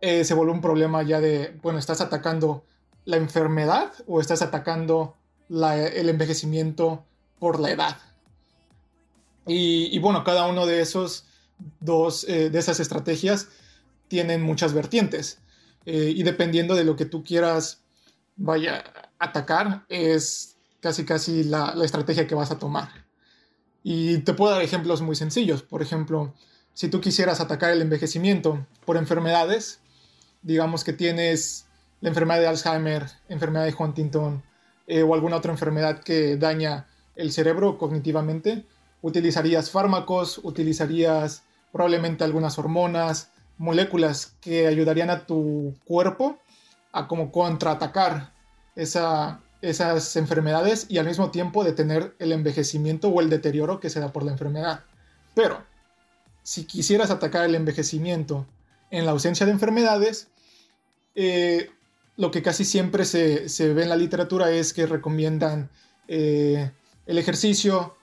eh, 0.00 0.24
se 0.24 0.34
vuelve 0.34 0.52
un 0.52 0.60
problema 0.60 1.02
ya 1.02 1.20
de, 1.20 1.58
bueno, 1.62 1.78
estás 1.78 2.00
atacando 2.00 2.64
la 3.04 3.16
enfermedad 3.16 3.92
o 4.06 4.20
estás 4.20 4.42
atacando 4.42 5.16
el 5.50 6.08
envejecimiento 6.08 7.04
por 7.38 7.58
la 7.58 7.70
edad. 7.70 7.96
Y, 9.46 9.98
bueno, 10.00 10.24
cada 10.24 10.46
uno 10.46 10.66
de 10.66 10.82
esos 10.82 11.24
dos, 11.80 12.28
eh, 12.28 12.50
de 12.50 12.58
esas 12.58 12.80
estrategias 12.80 13.48
tienen 14.08 14.42
muchas 14.42 14.72
vertientes. 14.72 15.40
y 15.86 16.22
dependiendo 16.22 16.74
de 16.74 16.84
lo 16.84 16.96
que 16.96 17.06
tú 17.06 17.24
quieras, 17.24 17.80
vaya, 18.36 18.84
atacar, 19.18 19.86
es 19.88 20.58
casi 20.80 21.06
casi 21.06 21.44
la 21.44 21.74
estrategia 21.82 22.26
que 22.26 22.34
vas 22.34 22.50
a 22.50 22.58
tomar. 22.58 22.90
Y 23.82 24.18
te 24.18 24.34
puedo 24.34 24.52
dar 24.52 24.60
ejemplos 24.60 25.00
muy 25.00 25.16
sencillos. 25.16 25.62
Por 25.62 25.80
ejemplo, 25.80 26.34
si 26.74 26.88
tú 26.88 27.00
quisieras 27.00 27.40
atacar 27.40 27.72
el 27.72 27.82
envejecimiento 27.82 28.66
por 28.84 28.96
enfermedades, 28.96 29.80
digamos 30.42 30.84
que 30.84 30.92
tienes 30.92 31.66
la 32.00 32.08
enfermedad 32.08 32.40
de 32.40 32.46
Alzheimer, 32.46 33.06
enfermedad 33.28 33.64
de 33.64 33.74
Huntington 33.76 34.42
eh, 34.86 35.02
o 35.02 35.14
alguna 35.14 35.36
otra 35.36 35.52
enfermedad 35.52 36.00
que 36.02 36.36
daña 36.36 36.86
el 37.16 37.32
cerebro 37.32 37.78
cognitivamente, 37.78 38.64
utilizarías 39.02 39.70
fármacos, 39.70 40.38
utilizarías 40.42 41.42
probablemente 41.72 42.24
algunas 42.24 42.58
hormonas, 42.58 43.30
moléculas 43.58 44.36
que 44.40 44.66
ayudarían 44.66 45.10
a 45.10 45.26
tu 45.26 45.74
cuerpo 45.84 46.38
a 46.92 47.08
como 47.08 47.32
contraatacar 47.32 48.32
esa, 48.76 49.40
esas 49.60 50.14
enfermedades 50.16 50.86
y 50.88 50.98
al 50.98 51.06
mismo 51.06 51.30
tiempo 51.30 51.64
detener 51.64 52.14
el 52.18 52.32
envejecimiento 52.32 53.08
o 53.08 53.20
el 53.20 53.28
deterioro 53.28 53.80
que 53.80 53.90
se 53.90 54.00
da 54.00 54.12
por 54.12 54.22
la 54.22 54.32
enfermedad. 54.32 54.84
Pero, 55.34 55.64
si 56.42 56.64
quisieras 56.64 57.10
atacar 57.10 57.44
el 57.44 57.56
envejecimiento 57.56 58.46
en 58.90 59.04
la 59.04 59.12
ausencia 59.12 59.46
de 59.46 59.52
enfermedades, 59.52 60.28
eh, 61.14 61.70
lo 62.16 62.30
que 62.30 62.42
casi 62.42 62.64
siempre 62.64 63.04
se, 63.04 63.46
ve 63.74 63.82
en 63.82 63.88
la 63.88 63.96
literatura 63.96 64.50
es 64.50 64.72
que 64.72 64.86
recomiendan 64.86 65.70
eh, 66.08 66.70
el 67.06 67.18
ejercicio, 67.18 67.96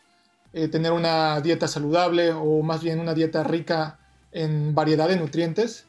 eh, 0.54 0.70
tener 0.70 0.94
una 0.94 1.42
dieta 1.42 1.68
saludable 1.68 2.32
o 2.32 2.62
más 2.62 2.82
bien 2.82 3.00
una 3.00 3.14
dieta 3.14 3.44
rica 3.44 4.00
en 4.32 4.74
variedad 4.74 5.10
de 5.10 5.18
nutrientes 5.18 5.86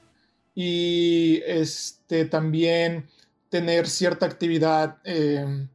y 0.56 1.40
este, 1.46 2.24
también 2.24 3.08
tener 3.48 3.88
cierta 3.88 4.26
actividad, 4.26 4.98
eh, 5.04 5.68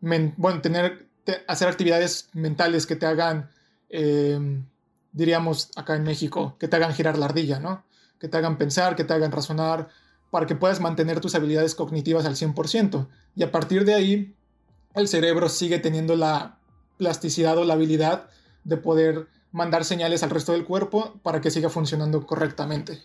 bueno, 0.00 0.60
tener, 0.60 1.06
hacer 1.46 1.68
actividades 1.68 2.28
mentales 2.32 2.86
que 2.86 2.96
te 2.96 3.06
hagan, 3.06 3.50
eh, 3.88 4.38
diríamos 5.12 5.70
acá 5.76 5.94
en 5.94 6.04
México, 6.04 6.56
que 6.58 6.68
te 6.68 6.76
hagan 6.76 6.94
girar 6.94 7.18
la 7.18 7.26
ardilla, 7.26 7.60
¿no? 7.60 7.84
Que 8.20 8.28
te 8.28 8.36
hagan 8.36 8.58
pensar, 8.58 8.96
que 8.96 9.04
te 9.04 9.12
hagan 9.12 9.32
razonar, 9.32 9.88
para 10.30 10.46
que 10.46 10.54
puedas 10.54 10.80
mantener 10.80 11.20
tus 11.20 11.34
habilidades 11.34 11.74
cognitivas 11.74 12.24
al 12.26 12.36
100%. 12.36 13.06
Y 13.34 13.42
a 13.42 13.52
partir 13.52 13.84
de 13.84 13.94
ahí, 13.94 14.34
el 14.94 15.08
cerebro 15.08 15.48
sigue 15.48 15.78
teniendo 15.78 16.16
la 16.16 16.58
plasticidad 16.96 17.58
o 17.58 17.64
la 17.64 17.74
habilidad 17.74 18.28
de 18.64 18.76
poder 18.76 19.28
mandar 19.52 19.84
señales 19.84 20.22
al 20.22 20.30
resto 20.30 20.52
del 20.52 20.64
cuerpo 20.64 21.18
para 21.22 21.40
que 21.40 21.50
siga 21.50 21.68
funcionando 21.68 22.26
correctamente. 22.26 23.00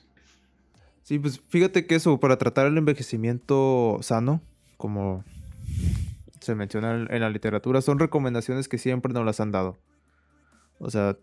Sí, 1.04 1.20
pues 1.20 1.40
fíjate 1.50 1.86
que 1.86 1.96
eso, 1.96 2.20
para 2.20 2.38
tratar 2.38 2.68
el 2.68 2.78
envejecimiento 2.78 4.00
sano, 4.02 4.42
como 4.78 5.24
se 6.40 6.56
menciona 6.56 7.08
en 7.10 7.22
la 7.22 7.30
literatura, 7.30 7.82
son 7.82 8.00
recomendaciones 8.00 8.68
que 8.68 8.78
siempre 8.78 9.14
nos 9.14 9.26
las 9.26 9.40
han 9.40 9.52
dado. 9.52 9.78
O 10.80 10.90
sea, 10.90 11.18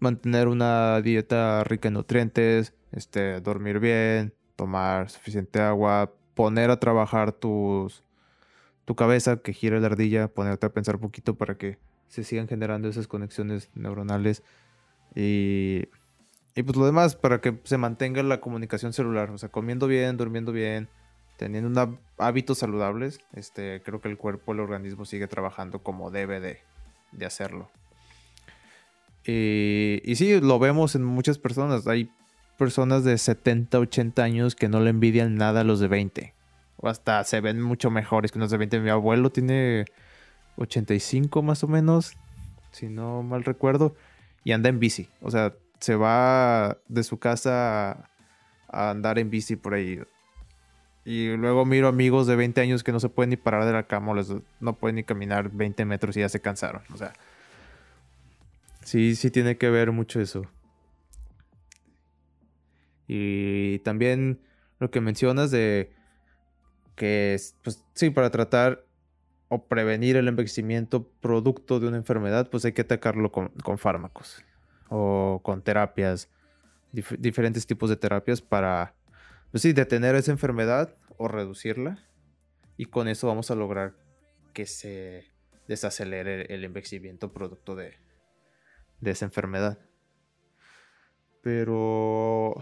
mantener 0.00 0.48
una 0.48 1.00
dieta 1.00 1.62
rica 1.64 1.88
en 1.88 1.94
nutrientes, 1.94 2.74
este, 2.92 3.40
dormir 3.40 3.78
bien, 3.78 4.34
tomar 4.56 5.10
suficiente 5.10 5.60
agua, 5.60 6.12
poner 6.34 6.70
a 6.70 6.80
trabajar 6.80 7.32
tus, 7.32 8.02
tu 8.84 8.96
cabeza, 8.96 9.36
que 9.36 9.52
gire 9.52 9.80
la 9.80 9.86
ardilla, 9.86 10.28
ponerte 10.28 10.66
a 10.66 10.72
pensar 10.72 10.98
poquito 10.98 11.36
para 11.36 11.56
que 11.56 11.78
se 12.08 12.24
sigan 12.24 12.48
generando 12.48 12.88
esas 12.88 13.06
conexiones 13.06 13.70
neuronales. 13.74 14.42
Y 15.14 15.88
y 16.54 16.62
pues 16.62 16.76
lo 16.76 16.84
demás, 16.84 17.14
para 17.16 17.40
que 17.40 17.58
se 17.64 17.78
mantenga 17.78 18.22
la 18.22 18.40
comunicación 18.40 18.92
celular. 18.92 19.30
O 19.30 19.38
sea, 19.38 19.48
comiendo 19.48 19.86
bien, 19.86 20.16
durmiendo 20.16 20.52
bien, 20.52 20.88
teniendo 21.36 21.98
hábitos 22.18 22.58
saludables, 22.58 23.20
este, 23.32 23.82
creo 23.82 24.00
que 24.00 24.08
el 24.08 24.18
cuerpo, 24.18 24.52
el 24.52 24.60
organismo 24.60 25.04
sigue 25.04 25.28
trabajando 25.28 25.82
como 25.82 26.10
debe 26.10 26.40
de, 26.40 27.24
hacerlo. 27.24 27.70
Y, 29.26 30.00
y, 30.04 30.16
sí, 30.16 30.40
lo 30.40 30.58
vemos 30.58 30.94
en 30.94 31.04
muchas 31.04 31.38
personas. 31.38 31.86
Hay 31.86 32.10
personas 32.58 33.04
de 33.04 33.16
70, 33.16 33.78
80 33.78 34.22
años 34.22 34.54
que 34.54 34.68
no 34.68 34.80
le 34.80 34.90
envidian 34.90 35.36
nada 35.36 35.60
a 35.60 35.64
los 35.64 35.80
de 35.80 35.88
20. 35.88 36.34
O 36.76 36.88
hasta 36.88 37.22
se 37.24 37.40
ven 37.40 37.60
mucho 37.60 37.90
mejores 37.90 38.32
que 38.32 38.38
los 38.38 38.50
de 38.50 38.56
20. 38.56 38.80
Mi 38.80 38.90
abuelo 38.90 39.30
tiene 39.30 39.84
85 40.56 41.42
más 41.42 41.64
o 41.64 41.68
menos, 41.68 42.16
si 42.70 42.88
no 42.88 43.22
mal 43.22 43.44
recuerdo, 43.44 43.94
y 44.44 44.52
anda 44.52 44.68
en 44.68 44.78
bici. 44.78 45.08
O 45.20 45.30
sea, 45.30 45.54
se 45.78 45.94
va 45.94 46.78
de 46.88 47.02
su 47.02 47.18
casa 47.18 48.10
a 48.68 48.90
andar 48.90 49.18
en 49.18 49.30
bici 49.30 49.56
por 49.56 49.74
ahí. 49.74 50.00
Y 51.04 51.36
luego 51.36 51.64
miro 51.64 51.88
amigos 51.88 52.26
de 52.26 52.36
20 52.36 52.60
años 52.60 52.84
que 52.84 52.92
no 52.92 53.00
se 53.00 53.08
pueden 53.08 53.30
ni 53.30 53.36
parar 53.36 53.64
de 53.64 53.72
la 53.72 53.84
cama, 53.84 54.14
no 54.60 54.74
pueden 54.74 54.96
ni 54.96 55.04
caminar 55.04 55.50
20 55.50 55.84
metros 55.86 56.16
y 56.16 56.20
ya 56.20 56.28
se 56.28 56.40
cansaron. 56.40 56.82
O 56.92 56.96
sea, 56.96 57.14
sí, 58.82 59.14
sí 59.14 59.30
tiene 59.30 59.56
que 59.56 59.70
ver 59.70 59.92
mucho 59.92 60.20
eso. 60.20 60.44
Y 63.06 63.80
también 63.80 64.40
lo 64.78 64.90
que 64.90 65.00
mencionas 65.00 65.50
de 65.50 65.92
que, 66.94 67.36
pues 67.62 67.84
sí, 67.94 68.10
para 68.10 68.30
tratar 68.30 68.84
o 69.48 69.66
prevenir 69.66 70.16
el 70.16 70.28
envejecimiento 70.28 71.08
producto 71.20 71.80
de 71.80 71.88
una 71.88 71.96
enfermedad, 71.96 72.48
pues 72.50 72.64
hay 72.64 72.72
que 72.72 72.82
atacarlo 72.82 73.32
con, 73.32 73.48
con 73.64 73.78
fármacos 73.78 74.44
o 74.88 75.40
con 75.42 75.62
terapias, 75.62 76.28
diferentes 76.92 77.66
tipos 77.66 77.90
de 77.90 77.96
terapias 77.96 78.40
para, 78.40 78.94
pues 79.50 79.62
sí, 79.62 79.72
detener 79.72 80.14
esa 80.14 80.30
enfermedad 80.30 80.94
o 81.16 81.26
reducirla. 81.26 82.06
Y 82.76 82.86
con 82.86 83.08
eso 83.08 83.26
vamos 83.26 83.50
a 83.50 83.54
lograr 83.54 83.94
que 84.52 84.66
se 84.66 85.26
desacelere 85.68 86.52
el 86.54 86.64
envejecimiento 86.64 87.32
producto 87.32 87.74
de, 87.74 87.94
de 89.00 89.10
esa 89.12 89.24
enfermedad. 89.24 89.78
Pero... 91.42 92.54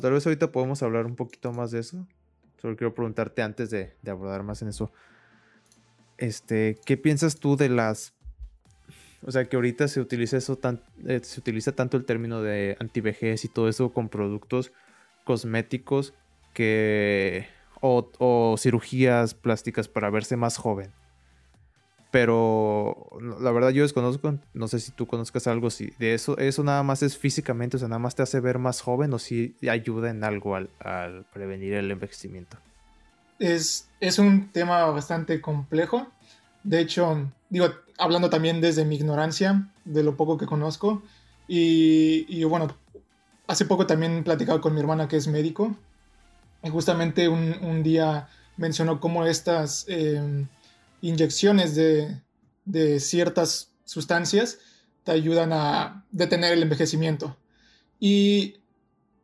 tal 0.00 0.12
vez 0.12 0.26
ahorita 0.26 0.52
podemos 0.52 0.82
hablar 0.82 1.06
un 1.06 1.16
poquito 1.16 1.52
más 1.52 1.70
de 1.70 1.80
eso. 1.80 2.06
Solo 2.60 2.76
quiero 2.76 2.94
preguntarte 2.94 3.42
antes 3.42 3.70
de, 3.70 3.94
de 4.02 4.10
abordar 4.10 4.42
más 4.42 4.62
en 4.62 4.68
eso. 4.68 4.92
Este, 6.18 6.78
¿qué 6.84 6.96
piensas 6.96 7.36
tú 7.36 7.56
de 7.56 7.68
las 7.68 8.14
o 9.26 9.32
sea, 9.32 9.46
que 9.46 9.56
ahorita 9.56 9.88
se 9.88 10.00
utiliza 10.00 10.36
eso 10.36 10.56
tan, 10.56 10.82
eh, 11.06 11.20
se 11.22 11.40
utiliza 11.40 11.72
tanto 11.72 11.96
el 11.96 12.04
término 12.04 12.42
de 12.42 12.76
antivejez 12.78 13.44
y 13.44 13.48
todo 13.48 13.68
eso 13.68 13.92
con 13.92 14.10
productos 14.10 14.70
cosméticos 15.24 16.12
que 16.52 17.46
o, 17.80 18.54
cirugías 18.58 19.34
plásticas 19.34 19.88
para 19.88 20.10
verse 20.10 20.36
más 20.36 20.58
joven. 20.58 20.92
Pero 22.14 23.08
la 23.40 23.50
verdad 23.50 23.70
yo 23.70 23.82
desconozco, 23.82 24.38
no 24.52 24.68
sé 24.68 24.78
si 24.78 24.92
tú 24.92 25.08
conozcas 25.08 25.48
algo, 25.48 25.68
si 25.68 25.90
de 25.98 26.14
eso, 26.14 26.38
eso 26.38 26.62
nada 26.62 26.84
más 26.84 27.02
es 27.02 27.18
físicamente, 27.18 27.76
o 27.76 27.80
sea, 27.80 27.88
nada 27.88 27.98
más 27.98 28.14
te 28.14 28.22
hace 28.22 28.38
ver 28.38 28.60
más 28.60 28.82
joven 28.82 29.12
o 29.14 29.18
si 29.18 29.56
ayuda 29.68 30.10
en 30.10 30.22
algo 30.22 30.54
al, 30.54 30.68
prevenir 31.32 31.74
el 31.74 31.90
envejecimiento. 31.90 32.56
Es, 33.40 33.88
es 33.98 34.20
un 34.20 34.52
tema 34.52 34.84
bastante 34.92 35.40
complejo. 35.40 36.06
De 36.62 36.78
hecho, 36.78 37.32
digo, 37.50 37.66
hablando 37.98 38.30
también 38.30 38.60
desde 38.60 38.84
mi 38.84 38.94
ignorancia, 38.94 39.68
de 39.84 40.04
lo 40.04 40.16
poco 40.16 40.38
que 40.38 40.46
conozco, 40.46 41.02
y, 41.48 42.44
bueno, 42.44 42.68
hace 43.48 43.64
poco 43.64 43.88
también 43.88 44.18
he 44.18 44.22
platicado 44.22 44.60
con 44.60 44.72
mi 44.72 44.78
hermana 44.78 45.08
que 45.08 45.16
es 45.16 45.26
médico, 45.26 45.74
y 46.62 46.70
justamente 46.70 47.28
un, 47.28 47.82
día 47.82 48.28
mencionó 48.56 49.00
cómo 49.00 49.26
estas... 49.26 49.84
Eh, 49.88 50.46
inyecciones 51.04 51.74
de, 51.74 52.20
ciertas 52.98 53.70
sustancias 53.84 54.58
te 55.04 55.12
ayudan 55.12 55.52
a 55.52 56.06
detener 56.10 56.54
el 56.54 56.62
envejecimiento. 56.62 57.36
Y 58.00 58.56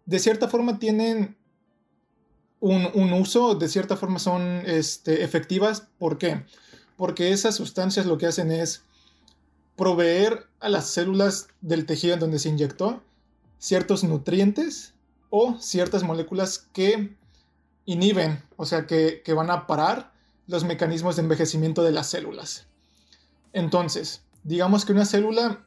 de 0.05 0.19
cierta 0.19 0.49
forma 0.49 0.79
tienen 0.79 1.37
un, 2.61 3.13
uso, 3.15 3.55
de 3.55 3.69
cierta 3.69 3.97
forma 3.97 4.19
son 4.19 4.63
este, 4.67 5.25
efectivas. 5.25 5.89
¿Por 5.99 6.19
qué? 6.19 6.45
Porque 6.99 7.33
esas 7.33 7.55
sustancias 7.55 8.05
lo 8.05 8.19
que 8.19 8.27
hacen 8.27 8.53
es 8.53 8.83
proveer 9.75 10.47
a 10.61 10.69
las 10.69 10.87
células 10.91 11.49
del 11.63 11.87
tejido 11.87 12.13
en 12.13 12.21
donde 12.21 12.39
se 12.39 12.51
inyectó 12.51 13.03
ciertos 13.59 14.05
nutrientes 14.05 14.93
o 15.31 15.59
ciertas 15.59 16.03
moléculas 16.03 16.59
que 16.75 17.17
inhiben, 17.87 18.43
o 18.57 18.67
sea, 18.67 18.87
que, 18.87 19.23
que 19.25 19.33
van 19.33 19.51
a 19.51 19.67
parar 19.67 20.10
los 20.51 20.65
mecanismos 20.65 21.17
de 21.17 21.23
envejecimiento 21.23 21.83
de 21.85 21.93
las 21.93 22.09
células. 22.09 22.67
Entonces, 23.53 24.23
digamos 24.43 24.85
que 24.85 24.93
una 24.93 25.05
célula 25.05 25.65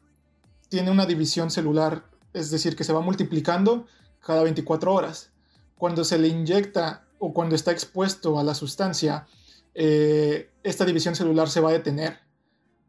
tiene 0.68 0.92
una 0.92 1.06
división 1.06 1.52
celular, 1.52 2.06
es 2.34 2.52
decir, 2.52 2.76
que 2.76 2.84
se 2.84 2.92
va 2.92 3.00
multiplicando 3.00 3.88
cada 4.20 4.44
24 4.44 4.94
horas. 4.94 5.32
Cuando 5.78 6.04
se 6.04 6.18
le 6.18 6.28
inyecta 6.28 7.06
o 7.18 7.34
cuando 7.34 7.56
está 7.56 7.72
expuesto 7.72 8.38
a 8.38 8.44
la 8.44 8.54
sustancia, 8.56 9.26
eh, 9.74 10.52
esta 10.64 10.86
división 10.86 11.16
celular 11.16 11.50
se 11.50 11.62
va 11.62 11.70
a 11.70 11.74
detener. 11.74 12.20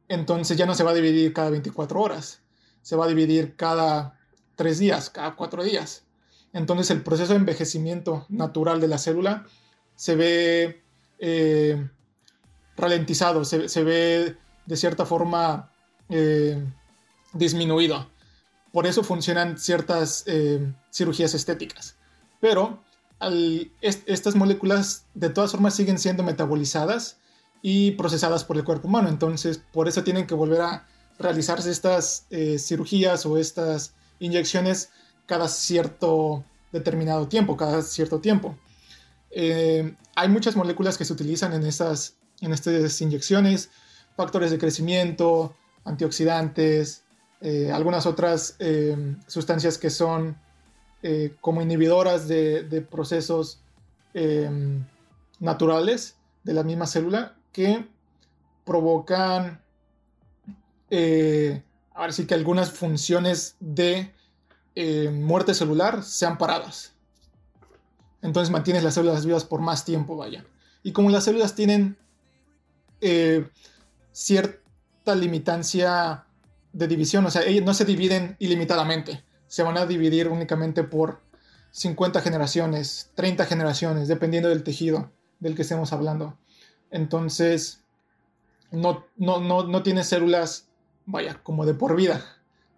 Entonces 0.08 0.56
ya 0.56 0.66
no 0.66 0.74
se 0.74 0.82
va 0.82 0.90
a 0.90 0.94
dividir 0.94 1.32
cada 1.32 1.50
24 1.50 2.00
horas, 2.00 2.40
se 2.82 2.96
va 2.96 3.04
a 3.04 3.08
dividir 3.08 3.54
cada 3.54 4.18
3 4.56 4.78
días, 4.78 5.10
cada 5.10 5.36
4 5.36 5.62
días. 5.62 6.04
Entonces 6.52 6.90
el 6.90 7.02
proceso 7.02 7.32
de 7.32 7.38
envejecimiento 7.38 8.26
natural 8.28 8.80
de 8.80 8.88
la 8.88 8.98
célula 8.98 9.46
se 9.94 10.16
ve 10.16 10.83
eh, 11.18 11.88
ralentizado, 12.76 13.44
se, 13.44 13.84
ve 13.84 14.36
de 14.66 14.76
cierta 14.76 15.06
forma 15.06 15.72
eh, 16.08 16.62
disminuido. 17.32 18.10
Por 18.72 18.86
eso 18.86 19.04
funcionan 19.04 19.58
ciertas 19.58 20.24
eh, 20.26 20.72
cirugías 20.92 21.34
estéticas. 21.34 21.96
Pero 22.40 22.82
estas 23.80 24.34
moléculas 24.34 25.06
de 25.14 25.30
todas 25.30 25.52
formas 25.52 25.74
siguen 25.74 25.98
siendo 25.98 26.22
metabolizadas 26.22 27.18
y 27.62 27.92
procesadas 27.92 28.44
por 28.44 28.56
el 28.56 28.64
cuerpo 28.64 28.88
humano. 28.88 29.08
Entonces, 29.08 29.62
por 29.72 29.88
eso 29.88 30.04
tienen 30.04 30.26
que 30.26 30.34
volver 30.34 30.60
a 30.60 30.86
realizarse 31.18 31.70
estas 31.70 32.26
cirugías 32.58 33.24
o 33.24 33.38
estas 33.38 33.94
inyecciones 34.18 34.90
cada 35.26 35.48
cierto 35.48 36.44
determinado 36.72 37.28
tiempo, 37.28 37.56
cada 37.56 37.82
cierto 37.82 38.20
tiempo. 38.20 38.56
Eh, 39.30 39.94
hay 40.16 40.28
muchas 40.28 40.56
moléculas 40.56 40.98
que 40.98 41.04
se 41.04 41.12
utilizan 41.12 41.52
en 41.52 41.64
estas, 41.64 42.16
en 42.40 42.52
estas 42.52 43.00
inyecciones, 43.00 43.70
factores 44.16 44.50
de 44.50 44.58
crecimiento, 44.58 45.54
antioxidantes, 45.84 47.02
eh, 47.40 47.70
algunas 47.72 48.06
otras 48.06 48.56
eh, 48.58 49.16
sustancias 49.26 49.78
que 49.78 49.90
son 49.90 50.38
como 51.42 51.60
inhibidoras 51.60 52.28
de, 52.28 52.86
procesos 52.90 53.60
naturales 55.38 56.16
de 56.44 56.54
la 56.54 56.62
misma 56.62 56.86
célula 56.86 57.36
que 57.52 57.86
provocan, 58.64 59.60
ahora 61.92 62.10
sí 62.10 62.26
que 62.26 62.32
algunas 62.32 62.70
funciones 62.70 63.56
de 63.60 64.14
muerte 65.12 65.52
celular 65.52 66.02
sean 66.02 66.38
paradas. 66.38 66.93
Entonces 68.24 68.50
mantienes 68.50 68.82
las 68.82 68.94
células 68.94 69.26
vivas 69.26 69.44
por 69.44 69.60
más 69.60 69.84
tiempo, 69.84 70.16
vaya. 70.16 70.46
Y 70.82 70.92
como 70.92 71.10
las 71.10 71.24
células 71.24 71.54
tienen 71.54 71.98
eh, 73.02 73.46
cierta 74.12 75.14
limitancia 75.14 76.24
de 76.72 76.88
división, 76.88 77.26
o 77.26 77.30
sea, 77.30 77.42
ellas 77.42 77.66
no 77.66 77.74
se 77.74 77.84
dividen 77.84 78.34
ilimitadamente, 78.38 79.22
se 79.46 79.62
van 79.62 79.76
a 79.76 79.84
dividir 79.84 80.28
únicamente 80.28 80.84
por 80.84 81.20
50 81.72 82.22
generaciones, 82.22 83.10
30 83.14 83.44
generaciones, 83.44 84.08
dependiendo 84.08 84.48
del 84.48 84.62
tejido 84.62 85.12
del 85.38 85.54
que 85.54 85.62
estemos 85.62 85.92
hablando. 85.92 86.38
Entonces, 86.90 87.84
no, 88.70 89.04
no, 89.16 89.38
no, 89.38 89.64
no 89.64 89.82
tienes 89.82 90.08
células, 90.08 90.70
vaya, 91.04 91.42
como 91.42 91.66
de 91.66 91.74
por 91.74 91.94
vida. 91.94 92.24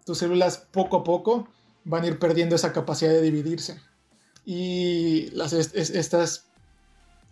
Tus 0.05 0.17
células 0.17 0.57
poco 0.57 0.97
a 0.97 1.03
poco 1.05 1.47
van 1.85 2.03
a 2.03 2.07
ir 2.07 2.19
perdiendo 2.19 2.53
esa 2.57 2.73
capacidad 2.73 3.11
de 3.11 3.21
dividirse 3.21 3.79
y 4.49 5.29
las, 5.31 5.51
estas, 5.51 6.45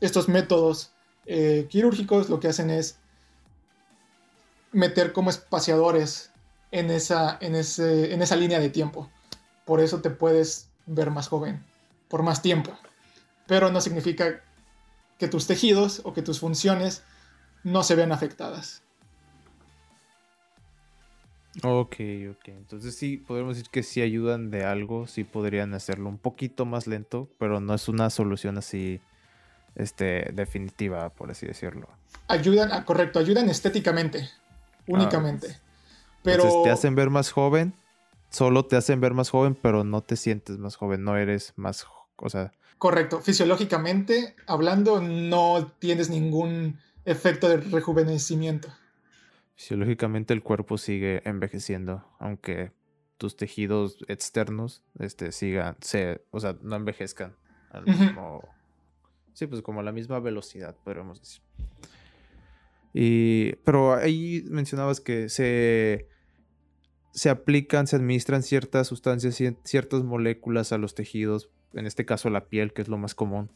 estos 0.02 0.28
métodos 0.28 0.92
eh, 1.26 1.66
quirúrgicos 1.70 2.28
lo 2.28 2.42
que 2.42 2.50
hacen 2.50 2.70
es 2.70 2.98
meter 4.74 5.14
como 5.14 5.30
espaciadores 5.30 6.32
en 6.72 6.92
esa, 6.92 7.38
en, 7.40 7.56
ese, 7.56 8.14
en 8.14 8.22
esa 8.22 8.36
línea 8.36 8.60
de 8.60 8.70
tiempo. 8.70 9.10
Por 9.64 9.80
eso 9.80 10.02
te 10.02 10.10
puedes 10.10 10.68
ver 10.88 11.10
más 11.10 11.30
joven, 11.30 11.66
por 12.10 12.22
más 12.22 12.42
tiempo. 12.42 12.78
Pero 13.48 13.72
no 13.72 13.80
significa 13.80 14.44
que 15.18 15.30
tus 15.30 15.48
tejidos 15.48 16.02
o 16.04 16.14
que 16.14 16.22
tus 16.22 16.42
funciones 16.42 17.02
no 17.64 17.84
se 17.84 17.96
vean 17.96 18.12
afectadas. 18.12 18.84
Ok, 21.64 21.96
ok. 22.32 22.48
Entonces 22.48 22.96
sí, 22.96 23.18
podemos 23.18 23.56
decir 23.56 23.70
que 23.72 23.84
si 23.84 24.02
ayudan 24.02 24.52
de 24.52 24.66
algo, 24.66 25.08
sí 25.08 25.24
podrían 25.24 25.74
hacerlo 25.74 26.10
un 26.10 26.18
poquito 26.18 26.66
más 26.66 26.88
lento, 26.88 27.30
pero 27.38 27.60
no 27.60 27.74
es 27.74 27.88
una 27.88 28.10
solución 28.10 28.58
así 28.58 29.00
este, 29.76 30.32
definitiva, 30.34 31.10
por 31.10 31.32
así 31.32 31.46
decirlo. 31.46 31.88
Ayudan, 32.28 32.72
ah, 32.72 32.84
correcto, 32.86 33.20
ayudan 33.20 33.50
estéticamente, 33.50 34.30
únicamente. 34.88 35.48
Ah, 35.52 35.62
pero... 36.24 36.44
Entonces 36.44 36.64
te 36.64 36.70
hacen 36.72 36.96
ver 36.96 37.10
más 37.10 37.32
joven, 37.32 37.74
solo 38.30 38.66
te 38.66 38.76
hacen 38.76 39.00
ver 39.00 39.14
más 39.14 39.30
joven, 39.30 39.58
pero 39.60 39.84
no 39.84 40.02
te 40.02 40.16
sientes 40.16 40.58
más 40.58 40.76
joven, 40.76 41.04
no 41.04 41.18
eres 41.18 41.54
más, 41.56 41.86
o 42.18 42.30
sea... 42.30 42.52
Correcto, 42.78 43.22
fisiológicamente 43.22 44.36
hablando, 44.48 45.00
no 45.00 45.72
tienes 45.80 46.10
ningún 46.10 46.78
efecto 47.06 47.48
de 47.48 47.58
rejuvenecimiento. 47.58 48.68
Fisiológicamente 49.56 50.34
el 50.34 50.44
cuerpo 50.44 50.78
sigue 50.78 51.22
envejeciendo, 51.28 52.06
aunque 52.20 52.74
tus 53.18 53.38
tejidos 53.38 54.04
externos 54.08 54.84
este, 55.00 55.32
sigan, 55.32 55.78
se, 55.80 56.26
o 56.32 56.40
sea, 56.40 56.58
no 56.62 56.76
envejezcan 56.76 57.36
al 57.70 57.86
mismo, 57.86 58.42
sí, 59.34 59.48
pues 59.48 59.62
como 59.62 59.80
a 59.80 59.84
la 59.84 59.92
misma 59.92 60.20
velocidad, 60.20 60.76
podríamos 60.84 61.22
decir. 61.22 61.42
Y, 62.94 63.56
pero 63.64 63.94
ahí 63.94 64.44
mencionabas 64.50 65.02
que 65.02 65.30
se, 65.30 66.08
se 67.12 67.30
aplican, 67.30 67.88
se 67.88 67.96
administran 67.96 68.44
ciertas 68.44 68.88
sustancias, 68.88 69.42
ciertas 69.64 70.04
moléculas 70.04 70.72
a 70.72 70.78
los 70.78 70.96
tejidos, 70.96 71.50
en 71.74 71.86
este 71.86 72.06
caso 72.06 72.30
la 72.30 72.48
piel, 72.48 72.74
que 72.74 72.82
es 72.82 72.88
lo 72.88 72.98
más 72.98 73.16
común 73.16 73.52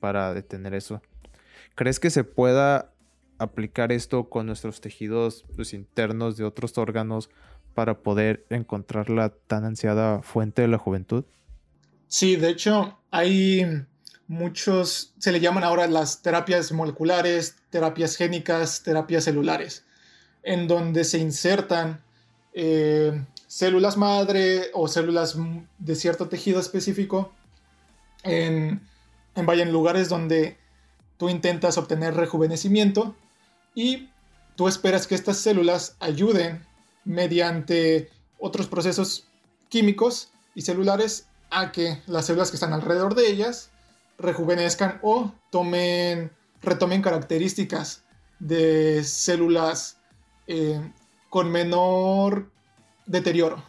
para 0.00 0.32
detener 0.34 0.74
eso. 0.74 1.02
¿Crees 1.74 2.00
que 2.00 2.10
se 2.10 2.24
pueda 2.24 2.92
aplicar 3.40 3.90
esto 3.90 4.28
con 4.28 4.46
nuestros 4.46 4.80
tejidos 4.80 5.44
pues, 5.56 5.72
internos 5.72 6.36
de 6.36 6.44
otros 6.44 6.76
órganos 6.78 7.30
para 7.74 7.98
poder 8.02 8.46
encontrar 8.50 9.10
la 9.10 9.30
tan 9.30 9.64
ansiada 9.64 10.22
fuente 10.22 10.62
de 10.62 10.68
la 10.68 10.78
juventud? 10.78 11.24
Sí, 12.06 12.36
de 12.36 12.50
hecho, 12.50 12.98
hay 13.10 13.64
muchos, 14.26 15.14
se 15.18 15.32
le 15.32 15.40
llaman 15.40 15.64
ahora 15.64 15.86
las 15.86 16.22
terapias 16.22 16.70
moleculares, 16.72 17.56
terapias 17.70 18.16
génicas, 18.16 18.82
terapias 18.82 19.24
celulares, 19.24 19.84
en 20.42 20.68
donde 20.68 21.04
se 21.04 21.18
insertan 21.18 22.02
eh, 22.52 23.24
células 23.46 23.96
madre 23.96 24.70
o 24.74 24.86
células 24.86 25.36
de 25.78 25.94
cierto 25.94 26.28
tejido 26.28 26.60
específico 26.60 27.32
en, 28.22 28.80
en, 29.34 29.48
en 29.48 29.72
lugares 29.72 30.08
donde 30.08 30.58
tú 31.16 31.28
intentas 31.28 31.78
obtener 31.78 32.14
rejuvenecimiento 32.14 33.14
y 33.74 34.10
tú 34.56 34.68
esperas 34.68 35.06
que 35.06 35.14
estas 35.14 35.38
células 35.38 35.96
ayuden 36.00 36.64
mediante 37.04 38.10
otros 38.38 38.66
procesos 38.66 39.26
químicos 39.68 40.32
y 40.54 40.62
celulares 40.62 41.26
a 41.50 41.72
que 41.72 42.02
las 42.06 42.26
células 42.26 42.50
que 42.50 42.56
están 42.56 42.72
alrededor 42.72 43.14
de 43.14 43.28
ellas 43.28 43.70
rejuvenezcan 44.18 44.98
o 45.02 45.32
tomen, 45.50 46.30
retomen 46.62 47.02
características 47.02 48.04
de 48.38 49.02
células 49.04 49.98
eh, 50.46 50.80
con 51.28 51.50
menor 51.50 52.50
deterioro. 53.06 53.64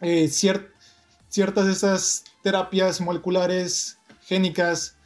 Eh, 0.00 0.28
ciertas 0.28 1.66
de 1.66 1.72
esas 1.72 2.24
terapias 2.42 3.00
moleculares 3.00 3.98
génicas 4.22 4.96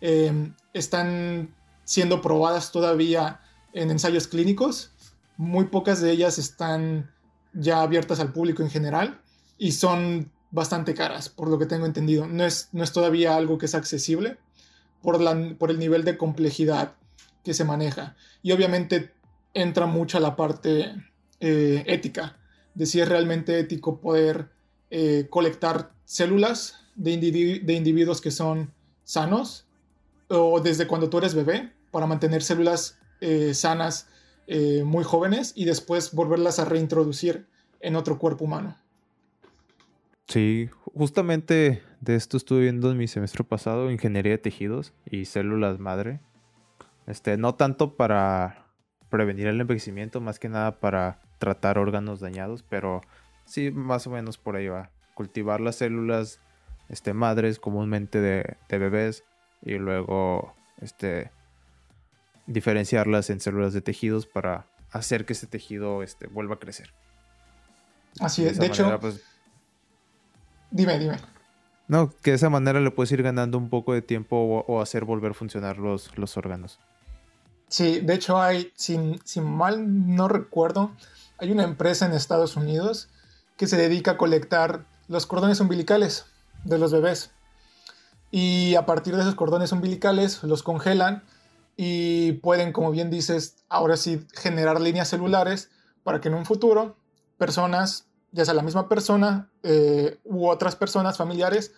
eh, 0.00 0.52
están 0.72 1.54
siendo 1.86 2.20
probadas 2.20 2.72
todavía 2.72 3.40
en 3.72 3.90
ensayos 3.90 4.26
clínicos. 4.26 4.90
Muy 5.38 5.66
pocas 5.66 6.02
de 6.02 6.10
ellas 6.10 6.36
están 6.36 7.10
ya 7.54 7.80
abiertas 7.80 8.20
al 8.20 8.32
público 8.32 8.62
en 8.62 8.68
general 8.68 9.22
y 9.56 9.72
son 9.72 10.30
bastante 10.50 10.94
caras, 10.94 11.28
por 11.28 11.48
lo 11.48 11.58
que 11.58 11.66
tengo 11.66 11.86
entendido. 11.86 12.26
No 12.26 12.44
es, 12.44 12.68
no 12.72 12.84
es 12.84 12.92
todavía 12.92 13.36
algo 13.36 13.56
que 13.56 13.66
es 13.66 13.74
accesible 13.74 14.36
por, 15.00 15.20
la, 15.20 15.54
por 15.58 15.70
el 15.70 15.78
nivel 15.78 16.04
de 16.04 16.18
complejidad 16.18 16.94
que 17.44 17.54
se 17.54 17.64
maneja. 17.64 18.16
Y 18.42 18.52
obviamente 18.52 19.12
entra 19.54 19.86
mucho 19.86 20.18
a 20.18 20.20
la 20.20 20.36
parte 20.36 20.92
eh, 21.40 21.84
ética, 21.86 22.36
de 22.74 22.84
si 22.86 23.00
es 23.00 23.08
realmente 23.08 23.58
ético 23.58 24.00
poder 24.00 24.50
eh, 24.90 25.28
colectar 25.30 25.92
células 26.04 26.80
de, 26.96 27.16
de 27.62 27.72
individuos 27.72 28.20
que 28.20 28.30
son 28.30 28.72
sanos 29.04 29.66
o 30.28 30.60
desde 30.60 30.86
cuando 30.88 31.08
tú 31.08 31.18
eres 31.18 31.34
bebé 31.34 31.75
para 31.96 32.06
mantener 32.06 32.42
células 32.42 32.98
eh, 33.22 33.54
sanas 33.54 34.10
muy 34.84 35.02
jóvenes 35.02 35.54
y 35.56 35.64
después 35.64 36.12
volverlas 36.12 36.60
a 36.60 36.66
reintroducir 36.66 37.48
en 37.80 37.96
otro 37.96 38.18
cuerpo 38.18 38.44
humano. 38.44 38.76
Sí, 40.28 40.68
justamente 40.94 41.82
de 42.00 42.16
esto 42.16 42.36
estuve 42.36 42.60
viendo 42.60 42.90
en 42.90 42.98
mi 42.98 43.08
semestre 43.08 43.44
pasado, 43.44 43.90
ingeniería 43.90 44.32
de 44.32 44.38
tejidos 44.38 44.92
y 45.08 45.24
células 45.24 45.78
madre. 45.78 46.20
Este, 47.06 47.36
no 47.36 47.54
tanto 47.54 47.96
para 47.96 48.66
prevenir 49.08 49.46
el 49.46 49.60
envejecimiento, 49.60 50.20
más 50.20 50.38
que 50.38 50.48
nada 50.48 50.80
para 50.80 51.22
tratar 51.38 51.78
órganos 51.78 52.20
dañados, 52.20 52.62
pero 52.62 53.00
sí, 53.44 53.70
más 53.70 54.06
o 54.06 54.10
menos 54.10 54.36
por 54.36 54.56
ahí 54.56 54.66
va. 54.68 54.90
Cultivar 55.14 55.60
las 55.60 55.76
células 55.76 56.40
este, 56.88 57.14
madres 57.14 57.58
comúnmente 57.58 58.20
de, 58.20 58.56
de 58.68 58.78
bebés 58.78 59.24
y 59.62 59.74
luego 59.74 60.54
este, 60.80 61.30
diferenciarlas 62.46 63.30
en 63.30 63.40
células 63.40 63.72
de 63.72 63.80
tejidos 63.80 64.26
para 64.26 64.66
hacer 64.90 65.26
que 65.26 65.32
ese 65.32 65.46
tejido 65.46 66.02
este, 66.02 66.26
vuelva 66.26 66.56
a 66.56 66.58
crecer. 66.58 66.92
Así 68.20 68.46
es, 68.46 68.58
de, 68.58 68.66
hecho, 68.66 68.98
pues, 69.00 69.22
Dime, 70.70 70.98
dime. 70.98 71.16
No, 71.88 72.10
que 72.22 72.30
de 72.30 72.36
esa 72.36 72.50
manera 72.50 72.80
le 72.80 72.90
puedes 72.90 73.12
ir 73.12 73.22
ganando 73.22 73.58
un 73.58 73.70
poco 73.70 73.92
de 73.92 74.02
tiempo 74.02 74.64
o, 74.66 74.80
hacer 74.80 75.04
volver 75.04 75.30
a 75.30 75.34
funcionar 75.34 75.78
los, 75.78 76.16
los 76.18 76.36
órganos. 76.36 76.80
Sí, 77.68 78.00
de 78.00 78.14
hecho 78.14 78.40
hay, 78.40 78.72
si, 78.76 78.98
mal 79.40 80.14
no 80.14 80.28
recuerdo, 80.28 80.92
hay 81.38 81.52
una 81.52 81.64
empresa 81.64 82.06
en 82.06 82.12
Estados 82.12 82.56
Unidos 82.56 83.08
que 83.56 83.66
se 83.66 83.76
dedica 83.76 84.12
a 84.12 84.16
colectar 84.16 84.84
los 85.08 85.26
cordones 85.26 85.60
umbilicales 85.60 86.26
de 86.64 86.78
los 86.78 86.92
bebés. 86.92 87.30
Y 88.30 88.74
a 88.74 88.86
partir 88.86 89.14
de 89.14 89.22
esos 89.22 89.34
cordones 89.34 89.72
umbilicales 89.72 90.42
los 90.42 90.62
congelan 90.62 91.22
y 91.76 92.32
pueden, 92.34 92.72
como 92.72 92.90
bien 92.90 93.10
dices, 93.10 93.56
ahora 93.68 93.96
sí 93.96 94.26
generar 94.34 94.80
líneas 94.80 95.08
celulares 95.08 95.70
para 96.02 96.20
que 96.20 96.28
en 96.28 96.34
un 96.34 96.46
futuro 96.46 96.96
personas 97.36 98.06
ya 98.32 98.44
sea 98.44 98.54
la 98.54 98.62
misma 98.62 98.88
persona 98.88 99.50
eh, 99.62 100.18
u 100.24 100.46
otras 100.48 100.76
personas 100.76 101.16
familiares 101.16 101.74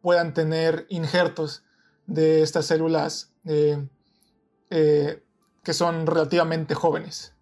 puedan 0.00 0.34
tener 0.34 0.86
injertos 0.88 1.64
de 2.06 2.42
estas 2.42 2.66
células 2.66 3.32
eh, 3.44 3.84
eh, 4.70 5.22
que 5.64 5.72
son 5.72 6.06
relativamente 6.06 6.74
jóvenes 6.74 7.34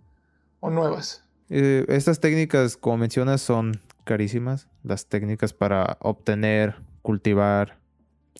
o 0.60 0.70
nuevas. 0.70 1.22
estas 1.48 2.20
técnicas, 2.20 2.78
como 2.78 2.96
mencionas, 2.96 3.42
son 3.42 3.80
carísimas. 4.04 4.66
Las 4.82 5.06
técnicas 5.06 5.52
para 5.52 5.98
obtener, 6.00 6.76
cultivar 7.02 7.78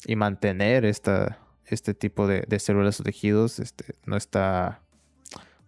y 0.07 0.17
mantener 0.17 0.87
esta, 0.87 1.39
este 1.67 1.95
tipo 1.95 2.27
de, 2.27 2.47
células 2.59 3.01
o 3.01 3.03
tejidos 3.03 3.59
este, 3.59 3.95
no 4.05 4.17
está, 4.17 4.83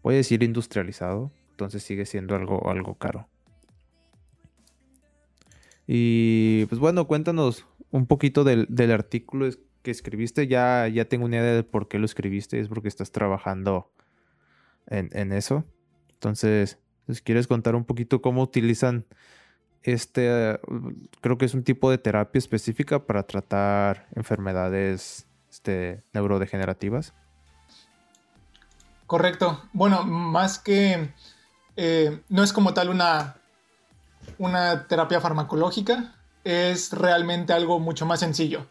voy 0.02 0.14
a 0.14 0.18
decir, 0.18 0.42
industrializado. 0.42 1.32
Entonces 1.50 1.82
sigue 1.82 2.04
siendo 2.04 2.34
algo, 2.34 2.68
algo 2.70 2.96
caro. 2.96 3.28
Y 5.86 6.66
pues 6.66 6.78
bueno, 6.80 7.06
cuéntanos 7.06 7.66
un 7.90 8.06
poquito 8.06 8.44
del, 8.44 8.90
artículo 8.90 9.48
que 9.82 9.90
escribiste. 9.90 10.48
Ya, 10.48 10.86
ya 10.88 11.06
tengo 11.06 11.24
una 11.24 11.36
idea 11.36 11.54
de 11.54 11.62
por 11.62 11.88
qué 11.88 11.98
lo 11.98 12.04
escribiste. 12.04 12.60
Es 12.60 12.68
porque 12.68 12.88
estás 12.88 13.12
trabajando 13.12 13.90
en, 14.88 15.32
eso. 15.32 15.64
Entonces, 16.14 16.78
si 17.08 17.20
quieres 17.22 17.46
contar 17.46 17.74
un 17.74 17.84
poquito 17.84 18.20
cómo 18.20 18.42
utilizan 18.42 19.06
este, 19.82 20.58
creo 21.20 21.38
que 21.38 21.44
es 21.44 21.54
un 21.54 21.62
tipo 21.62 21.90
de 21.90 21.98
terapia 21.98 22.38
específica 22.40 23.06
para 23.06 23.22
tratar 23.22 24.08
enfermedades 24.16 25.28
este, 25.56 26.02
neurodegenerativas. 26.12 27.14
Correcto. 29.06 29.62
Bueno, 29.72 30.04
más 30.04 30.58
que 30.58 31.12
eh, 31.76 32.20
no 32.28 32.42
es 32.42 32.52
como 32.52 32.74
tal 32.74 32.90
una 32.90 33.36
una 34.38 34.86
terapia 34.86 35.20
farmacológica 35.20 36.14
es 36.44 36.92
realmente 36.92 37.52
algo 37.52 37.80
mucho 37.80 38.06
más 38.06 38.20
sencillo, 38.20 38.66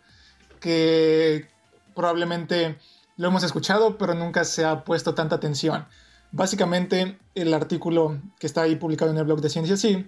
que 0.59 1.47
probablemente 1.93 2.77
lo 3.17 3.27
hemos 3.27 3.43
escuchado, 3.43 3.97
pero 3.97 4.13
nunca 4.13 4.43
se 4.43 4.65
ha 4.65 4.83
puesto 4.83 5.13
tanta 5.13 5.35
atención. 5.35 5.85
Básicamente, 6.31 7.17
el 7.33 7.53
artículo 7.53 8.19
que 8.39 8.47
está 8.47 8.61
ahí 8.61 8.75
publicado 8.75 9.11
en 9.11 9.17
el 9.17 9.23
blog 9.23 9.41
de 9.41 9.49
Ciencia 9.49 9.77
Sí 9.77 10.07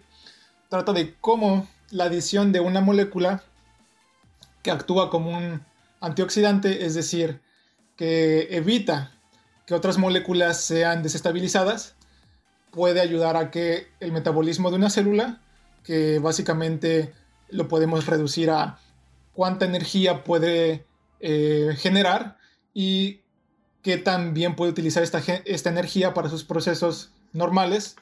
trata 0.69 0.91
de 0.93 1.15
cómo 1.21 1.67
la 1.89 2.05
adición 2.05 2.51
de 2.51 2.59
una 2.59 2.81
molécula 2.81 3.41
que 4.61 4.71
actúa 4.71 5.09
como 5.09 5.31
un 5.31 5.61
antioxidante, 5.99 6.85
es 6.85 6.93
decir, 6.95 7.41
que 7.95 8.55
evita 8.55 9.11
que 9.65 9.73
otras 9.73 9.97
moléculas 9.97 10.61
sean 10.61 11.03
desestabilizadas, 11.03 11.95
puede 12.71 13.01
ayudar 13.01 13.35
a 13.35 13.51
que 13.51 13.87
el 13.99 14.11
metabolismo 14.11 14.69
de 14.69 14.77
una 14.77 14.89
célula 14.89 15.41
que 15.83 16.19
básicamente 16.19 17.13
lo 17.49 17.67
podemos 17.67 18.05
reducir 18.05 18.49
a 18.49 18.79
cuánta 19.33 19.65
energía 19.65 20.23
puede 20.23 20.85
eh, 21.19 21.75
generar 21.77 22.37
y 22.73 23.21
qué 23.81 23.97
también 23.97 24.55
puede 24.55 24.71
utilizar 24.71 25.01
esta, 25.01 25.21
esta, 25.45 25.69
energía 25.69 26.13
para 26.13 26.29
sus 26.29 26.43
procesos 26.43 27.11
normales, 27.33 27.95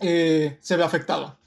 eh, 0.00 0.58
se 0.60 0.76
ve 0.76 0.84
afectado. 0.84 1.38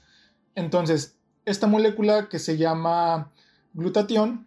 Entonces, 0.54 1.16
esta 1.46 1.66
molécula 1.66 2.28
que 2.28 2.38
se 2.38 2.56
llama 2.56 3.32
glutatión 3.72 4.46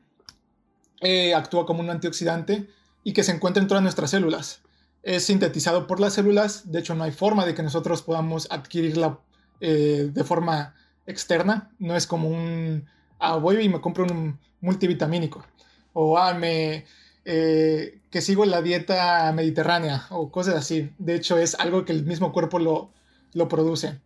eh, 1.03 1.33
actúa 1.33 1.65
como 1.65 1.81
un 1.81 1.89
antioxidante 1.89 2.67
y 3.03 3.13
que 3.13 3.23
se 3.23 3.31
encuentra 3.31 3.61
en 3.61 3.67
todas 3.67 3.83
nuestras 3.83 4.11
células. 4.11 4.61
Es 5.03 5.25
sintetizado 5.25 5.85
por 5.85 5.99
las 5.99 6.13
células, 6.13 6.71
de 6.71 6.79
hecho 6.79 6.95
no 6.95 7.03
hay 7.03 7.11
forma 7.11 7.45
de 7.45 7.53
que 7.53 7.63
nosotros 7.63 8.01
podamos 8.01 8.47
adquirirla 8.49 9.19
de 9.59 10.23
forma 10.25 10.75
externa, 11.05 11.71
no 11.79 11.95
es 11.95 12.07
como 12.07 12.29
un, 12.29 12.85
ah, 13.19 13.39
y 13.59 13.69
me 13.69 13.81
compro 13.81 14.05
un 14.05 14.39
multivitamínico, 14.61 15.45
o 15.93 16.17
ah, 16.17 16.33
me, 16.33 16.85
eh, 17.25 17.99
que 18.09 18.21
sigo 18.21 18.45
la 18.45 18.61
dieta 18.61 19.31
mediterránea, 19.33 20.07
o 20.09 20.31
cosas 20.31 20.55
así. 20.55 20.91
De 20.97 21.15
hecho, 21.15 21.37
es 21.37 21.55
algo 21.59 21.85
que 21.85 21.93
el 21.93 22.05
mismo 22.05 22.31
cuerpo 22.31 22.59
lo 22.59 23.47
produce. 23.49 23.99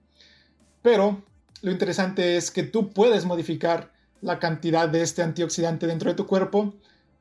Pero 0.81 1.23
lo 1.61 1.71
interesante 1.71 2.37
es 2.37 2.51
que 2.51 2.63
tú 2.63 2.91
puedes 2.93 3.25
modificar 3.25 3.91
la 4.21 4.39
cantidad 4.39 4.89
de 4.89 5.01
este 5.01 5.21
antioxidante 5.21 5.87
dentro 5.87 6.09
de 6.09 6.15
tu 6.15 6.27
cuerpo 6.27 6.73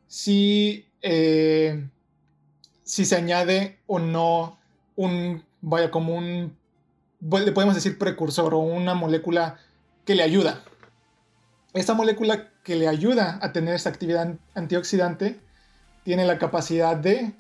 si, 0.07 0.87
eh, 1.03 1.89
si 2.83 3.05
se 3.05 3.17
añade 3.17 3.79
o 3.87 3.99
no 3.99 4.59
un, 4.97 5.45
vaya, 5.61 5.91
como 5.91 6.15
un, 6.15 6.57
le 7.21 7.53
podemos 7.53 7.75
decir 7.75 7.99
precursor 7.99 8.55
o 8.55 8.59
una 8.59 8.95
molécula 8.95 9.59
que 10.05 10.15
le 10.15 10.23
ayuda. 10.23 10.63
Esta 11.75 11.95
molécula 11.95 12.51
que 12.63 12.77
le 12.77 12.89
ayuda 12.89 13.39
a 13.43 13.53
tener 13.53 13.75
esta 13.75 13.91
actividad 13.91 14.35
antioxidante 14.55 15.41
tiene 16.05 16.25
la 16.25 16.39
capacidad 16.39 16.97
de 16.97 17.35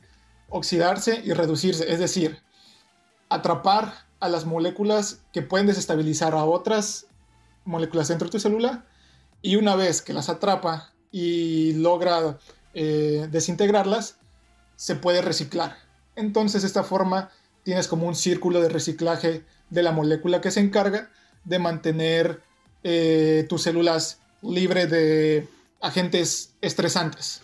oxidarse 0.48 1.22
y 1.24 1.32
reducirse, 1.32 1.90
es 1.90 1.98
decir, 1.98 2.38
atrapar 3.28 3.92
a 4.20 4.28
las 4.28 4.44
moléculas 4.44 5.22
que 5.32 5.42
pueden 5.42 5.66
desestabilizar 5.66 6.34
a 6.34 6.44
otras 6.44 7.06
moléculas 7.64 8.08
dentro 8.08 8.26
de 8.28 8.32
tu 8.32 8.40
célula 8.40 8.84
y 9.46 9.56
una 9.56 9.76
vez 9.76 10.02
que 10.02 10.12
las 10.12 10.28
atrapa 10.28 10.92
y 11.12 11.72
logra 11.74 12.38
eh, 12.74 13.28
desintegrarlas, 13.30 14.18
se 14.76 14.96
puede 14.96 15.22
reciclar. 15.22 15.76
Entonces, 16.16 16.62
de 16.62 16.68
esta 16.68 16.82
forma 16.82 17.30
tienes 17.62 17.88
como 17.88 18.06
un 18.06 18.14
círculo 18.14 18.60
de 18.60 18.68
reciclaje 18.68 19.44
de 19.70 19.82
la 19.82 19.92
molécula 19.92 20.40
que 20.40 20.50
se 20.50 20.60
encarga 20.60 21.10
de 21.44 21.58
mantener 21.58 22.42
eh, 22.82 23.46
tus 23.48 23.62
células 23.62 24.20
libres 24.42 24.90
de 24.90 25.48
agentes 25.80 26.54
estresantes. 26.60 27.42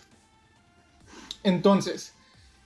Entonces, 1.43 2.13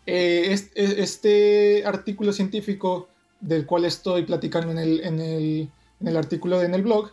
Eh, 0.10 0.56
este, 0.74 1.84
artículo 1.86 2.32
científico 2.32 3.10
del 3.42 3.66
cual 3.66 3.84
estoy 3.84 4.24
platicando 4.24 4.72
en 4.72 4.78
el, 4.78 5.02
en 5.04 6.08
el, 6.08 6.18
artículo 6.18 6.64
en 6.64 6.74
el 6.74 6.82
blog, 6.82 7.12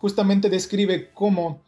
justamente 0.00 0.48
describe 0.48 1.10
cómo 1.12 1.60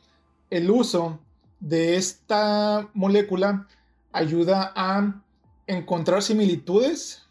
el 0.50 0.70
uso 0.70 1.20
de 1.60 1.96
esta 1.96 2.88
molécula 2.94 3.68
ayuda 4.10 4.72
a 4.74 5.22
encontrar 5.66 6.22
similitudes 6.22 7.22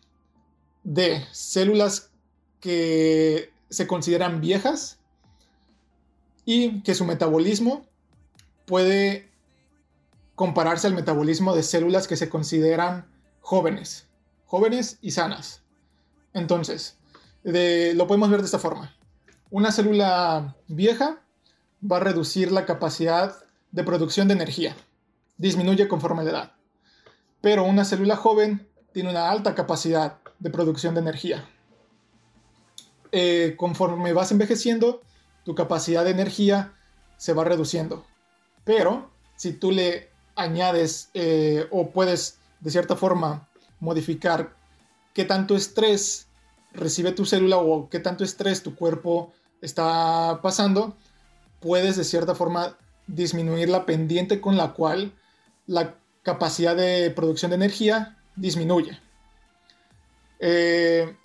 de 0.84 1.24
células 1.32 2.12
que 2.60 3.52
se 3.70 3.88
consideran 3.88 4.42
viejas 4.42 5.00
y 6.46 6.82
que 6.82 6.96
su 6.96 7.06
metabolismo 7.06 7.86
puede 8.66 9.30
compararse 10.36 10.88
al 10.88 10.94
metabolismo 10.94 11.56
de 11.56 11.64
células 11.64 12.08
que 12.08 12.16
se 12.16 12.30
consideran 12.30 13.08
jóvenes, 13.42 14.08
jóvenes 14.46 14.98
y 15.02 15.12
sanas. 15.12 15.62
Entonces, 16.34 16.98
lo 17.44 18.08
podemos 18.08 18.30
ver 18.30 18.40
de 18.40 18.46
esta 18.46 18.60
forma. 18.60 18.96
Una 19.52 19.74
célula 19.74 20.56
vieja 20.70 21.20
va 21.84 21.98
a 21.98 22.00
reducir 22.00 22.54
la 22.54 22.66
capacidad 22.66 23.36
de 23.72 23.84
producción 23.84 24.30
de 24.30 24.34
energía. 24.34 24.78
Disminuye 25.38 25.90
conforme 25.90 26.24
la 26.24 26.32
edad. 26.32 26.52
Pero 27.42 27.66
una 27.66 27.84
célula 27.84 28.16
joven 28.16 28.66
tiene 28.94 29.10
una 29.10 29.30
alta 29.30 29.54
capacidad 29.54 30.20
de 30.40 30.50
producción 30.52 30.94
de 30.94 31.02
energía. 31.02 31.50
Eh, 33.12 33.56
conforme 33.58 34.14
vas 34.14 34.32
envejeciendo, 34.32 35.02
tu 35.44 35.54
capacidad 35.54 36.06
de 36.06 36.12
energía 36.12 36.74
se 37.18 37.34
va 37.34 37.44
reduciendo. 37.44 38.06
Pero 38.64 39.12
si 39.36 39.52
tú 39.52 39.72
le 39.72 40.12
añades 40.38 41.10
eh, 41.14 41.68
o 41.72 41.90
puedes 41.90 42.40
de 42.62 42.72
cierta 42.72 42.96
forma 42.96 43.50
modificar 43.82 44.56
qué 45.14 45.26
tanto 45.26 45.58
estrés 45.58 46.28
recibe 46.72 47.12
tu 47.12 47.26
célula 47.26 47.58
o 47.58 47.90
qué 47.90 48.00
tanto 48.00 48.24
estrés 48.24 48.64
tu 48.64 48.76
cuerpo 48.76 49.34
está 49.62 50.40
pasando, 50.42 50.96
puedes 51.60 51.96
de 51.96 52.04
cierta 52.04 52.36
forma 52.36 52.78
disminuir 53.08 53.70
la 53.70 53.86
pendiente 53.86 54.42
con 54.42 54.58
la 54.58 54.74
cual 54.74 55.14
la 55.68 55.96
capacidad 56.24 56.76
de 56.76 57.12
producción 57.12 57.52
de 57.52 57.56
energía 57.56 58.18
disminuye. 58.36 59.00
Eh, 60.40 61.16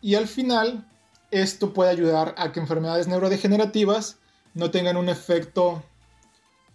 y 0.00 0.16
al 0.16 0.26
final, 0.26 0.86
esto 1.30 1.72
puede 1.72 1.90
ayudar 1.90 2.34
a 2.36 2.52
que 2.52 2.60
enfermedades 2.60 3.08
neurodegenerativas 3.08 4.18
no 4.54 4.70
tengan 4.70 4.96
un 4.96 5.08
efecto 5.08 5.82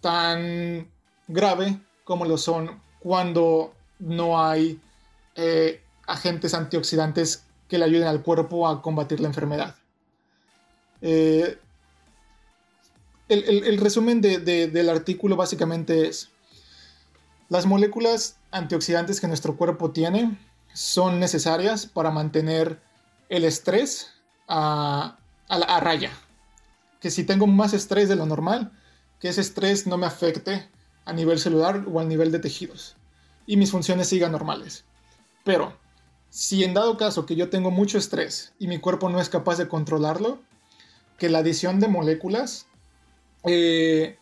tan 0.00 0.90
grave 1.28 1.80
como 2.04 2.24
lo 2.24 2.38
son 2.38 2.80
cuando 2.98 3.74
no 3.98 4.42
hay 4.42 4.80
eh, 5.34 5.82
agentes 6.06 6.54
antioxidantes 6.54 7.44
que 7.68 7.78
le 7.78 7.84
ayuden 7.84 8.08
al 8.08 8.22
cuerpo 8.22 8.68
a 8.68 8.82
combatir 8.82 9.20
la 9.20 9.28
enfermedad. 9.28 9.76
Eh, 11.02 11.58
el, 13.28 13.78
resumen 13.78 14.20
del 14.20 14.88
artículo 14.88 15.36
básicamente 15.36 16.08
es, 16.08 16.30
las 17.48 17.66
moléculas 17.66 18.36
antioxidantes 18.50 19.20
que 19.20 19.28
nuestro 19.28 19.56
cuerpo 19.56 19.90
tiene 19.92 20.36
son 20.72 21.20
necesarias 21.20 21.86
para 21.86 22.10
mantener 22.10 22.80
el 23.28 23.44
estrés 23.44 24.12
a, 24.48 25.16
a 25.48 25.80
raya. 25.80 26.10
Que 27.00 27.10
si 27.10 27.24
tengo 27.24 27.46
más 27.46 27.72
estrés 27.72 28.08
de 28.08 28.16
lo 28.16 28.26
normal, 28.26 28.72
que 29.20 29.28
ese 29.28 29.40
estrés 29.40 29.86
no 29.86 29.96
me 29.96 30.06
afecte 30.06 30.68
a 31.04 31.12
nivel 31.12 31.38
celular 31.38 31.84
o 31.90 32.00
al 32.00 32.08
nivel 32.08 32.32
de 32.32 32.40
tejidos 32.40 32.96
y 33.46 33.56
mis 33.56 33.72
funciones 33.72 34.08
sigan 34.08 34.32
normales. 34.32 34.84
Pero 35.44 35.76
si 36.28 36.62
en 36.62 36.74
dado 36.74 36.96
caso 36.96 37.26
que 37.26 37.34
yo 37.34 37.50
tengo 37.50 37.70
mucho 37.70 37.98
estrés 37.98 38.52
y 38.60 38.68
mi 38.68 38.78
cuerpo 38.78 39.08
no 39.10 39.20
es 39.20 39.28
capaz 39.28 39.58
de 39.58 39.66
controlarlo, 39.66 40.38
que 41.20 41.28
la 41.28 41.38
adición 41.38 41.78
de 41.78 41.86
moléculas 41.86 42.66
eh, 43.44 44.18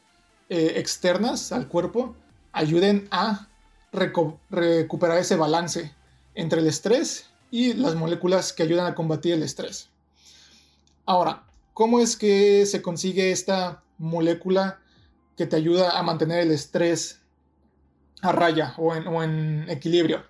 eh, 0.50 0.72
externas 0.76 1.50
al 1.52 1.68
cuerpo 1.68 2.14
ayuden 2.52 3.08
a 3.11 3.48
recuperar 3.92 5.16
ese 5.16 5.37
balance 5.37 5.94
entre 6.34 6.61
el 6.61 6.66
estrés 6.66 7.30
y 7.50 7.72
las 7.72 7.94
moléculas 7.94 8.52
que 8.52 8.62
ayudan 8.62 8.87
a 8.87 8.94
combatir 8.94 9.32
el 9.32 9.42
estrés. 9.42 9.88
Ahora, 11.06 11.44
¿cómo 11.72 12.00
es 12.00 12.18
que 12.18 12.66
se 12.66 12.82
consigue 12.82 13.32
esta 13.32 13.82
molécula 13.96 14.80
que 15.38 15.46
te 15.46 15.56
ayuda 15.56 15.98
a 15.98 16.02
mantener 16.02 16.40
el 16.40 16.50
estrés 16.50 17.20
a 18.20 18.32
raya 18.32 18.74
o 18.76 18.94
en, 18.94 19.66
equilibrio. 19.70 20.24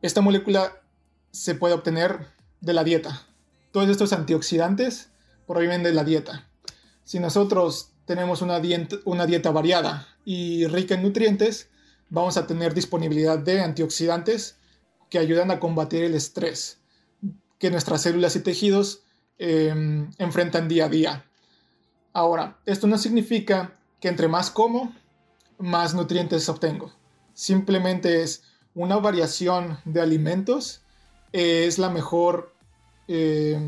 Esta 0.00 0.20
molécula 0.20 0.80
se 1.30 1.54
puede 1.54 1.74
obtener 1.74 2.26
de 2.60 2.72
la 2.72 2.84
dieta. 2.84 3.22
Todos 3.70 3.88
estos 3.88 4.12
antioxidantes 4.12 5.10
provienen 5.52 5.82
de 5.82 5.92
la 5.92 6.02
dieta. 6.02 6.48
Si 7.04 7.20
nosotros 7.20 7.92
tenemos 8.06 8.40
una 8.40 8.58
dieta, 8.58 9.50
variada 9.50 10.08
y 10.24 10.66
rica 10.66 10.94
en 10.94 11.02
nutrientes, 11.02 11.68
vamos 12.08 12.38
a 12.38 12.46
tener 12.46 12.72
disponibilidad 12.72 13.38
de 13.38 13.60
antioxidantes 13.60 14.56
que 15.10 15.18
ayudan 15.18 15.50
a 15.50 15.60
combatir 15.60 16.04
el 16.04 16.14
estrés 16.14 16.78
que 17.58 17.70
nuestras 17.70 18.00
células 18.00 18.34
y 18.34 18.40
tejidos 18.40 19.02
em, 19.36 20.10
enfrentan 20.16 20.68
día 20.68 20.86
a 20.86 20.88
día. 20.88 21.26
Ahora, 22.14 22.58
esto 22.64 22.86
no 22.86 22.96
significa 22.96 23.78
que 24.00 24.08
entre 24.08 24.28
más 24.28 24.50
como, 24.50 24.96
más 25.58 25.92
nutrientes 25.92 26.48
obtengo. 26.48 26.94
Simplemente 27.34 28.22
es 28.22 28.42
una 28.74 28.96
variación 28.96 29.78
de 29.84 30.00
alimentos, 30.00 30.80
es 31.30 31.78
la 31.78 31.90
mejor 31.90 32.54
eh, 33.06 33.60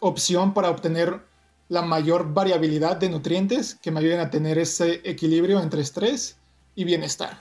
opción 0.00 0.52
para 0.54 0.70
obtener 0.70 1.20
la 1.68 1.82
mayor 1.82 2.34
variabilidad 2.34 2.96
de 2.96 3.08
nutrientes 3.08 3.76
que 3.76 3.92
me 3.92 4.00
ayuden 4.00 4.18
a 4.18 4.30
tener 4.30 4.58
ese 4.58 5.00
equilibrio 5.04 5.62
entre 5.62 5.82
estrés 5.82 6.36
y 6.74 6.84
bienestar. 6.84 7.38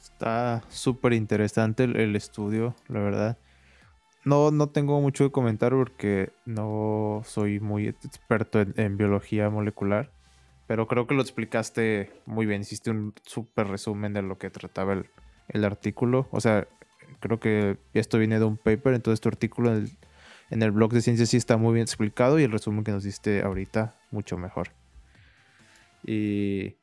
Está 0.00 0.62
súper 0.68 1.14
interesante 1.14 1.84
el, 1.84 2.14
estudio, 2.14 2.76
la 2.86 3.00
verdad. 3.00 3.38
No, 4.24 4.50
no 4.50 4.68
tengo 4.68 5.00
mucho 5.00 5.24
que 5.24 5.32
comentar 5.32 5.72
porque 5.72 6.30
no 6.44 7.22
soy 7.24 7.58
muy 7.58 7.88
experto 7.88 8.60
en, 8.60 8.96
biología 8.96 9.50
molecular, 9.50 10.10
pero 10.66 10.86
creo 10.86 11.06
que 11.06 11.14
lo 11.14 11.22
explicaste 11.22 12.12
muy 12.26 12.46
bien. 12.46 12.60
Hiciste 12.60 12.90
un 12.90 13.14
súper 13.22 13.68
resumen 13.68 14.12
de 14.12 14.22
lo 14.22 14.38
que 14.38 14.50
trataba 14.50 14.92
el, 14.92 15.06
el, 15.48 15.64
artículo. 15.64 16.28
O 16.30 16.40
sea, 16.40 16.68
creo 17.20 17.40
que 17.40 17.78
esto 17.94 18.18
viene 18.18 18.38
de 18.38 18.44
un 18.44 18.56
paper, 18.56 18.94
entonces 18.94 19.20
tu 19.20 19.28
artículo 19.28 19.70
en 19.70 19.76
el, 19.76 19.90
en 20.50 20.62
el 20.62 20.70
blog 20.70 20.92
de 20.92 21.02
ciencias 21.02 21.28
sí 21.28 21.36
está 21.36 21.56
muy 21.56 21.74
bien 21.74 21.84
explicado 21.84 22.38
y 22.38 22.44
el 22.44 22.52
resumen 22.52 22.84
que 22.84 22.92
nos 22.92 23.04
diste 23.04 23.42
ahorita 23.42 23.94
mucho 24.10 24.38
mejor. 24.38 24.70
Y 26.04 26.76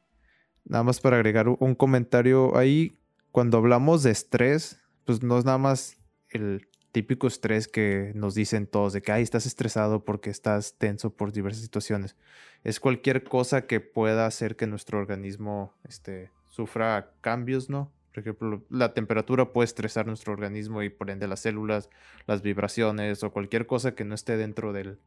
nada 0.66 0.84
más 0.84 1.00
para 1.00 1.18
agregar 1.18 1.48
un 1.48 1.76
comentario 1.76 2.58
ahí, 2.58 2.98
cuando 3.32 3.58
hablamos 3.58 4.04
de 4.04 4.12
estrés, 4.12 4.80
pues 5.06 5.24
no 5.24 5.38
es 5.38 5.46
nada 5.46 5.58
más 5.58 5.98
el 6.30 6.68
típico 6.92 7.28
estrés 7.28 7.68
que 7.68 8.14
nos 8.16 8.36
dicen 8.36 8.68
todos 8.68 8.94
de 8.94 9.02
que, 9.02 9.12
ay, 9.12 9.22
estás 9.22 9.46
estresado 9.46 10.06
porque 10.06 10.30
estás 10.30 10.76
tenso 10.78 11.10
por 11.10 11.34
diversas 11.34 11.62
situaciones. 11.62 12.16
Es 12.64 12.80
cualquier 12.80 13.26
cosa 13.26 13.68
que 13.68 13.82
pueda 13.82 14.26
hacer 14.26 14.56
que 14.56 14.66
nuestro 14.66 14.98
organismo 14.98 15.74
este, 15.84 16.32
sufra 16.50 17.12
cambios, 17.20 17.70
¿no? 17.70 17.92
Por 18.16 18.22
ejemplo, 18.22 18.64
la 18.70 18.94
temperatura 18.94 19.52
puede 19.52 19.66
estresar 19.66 20.08
nuestro 20.08 20.32
organismo 20.32 20.82
y 20.82 20.90
por 20.90 21.10
ende 21.10 21.28
las 21.28 21.42
células, 21.42 21.90
las 22.28 22.42
vibraciones 22.42 23.22
o 23.24 23.34
cualquier 23.34 23.68
cosa 23.68 23.94
que 23.94 24.06
no 24.06 24.16
esté 24.16 24.38
dentro 24.38 24.72
del 24.72 25.00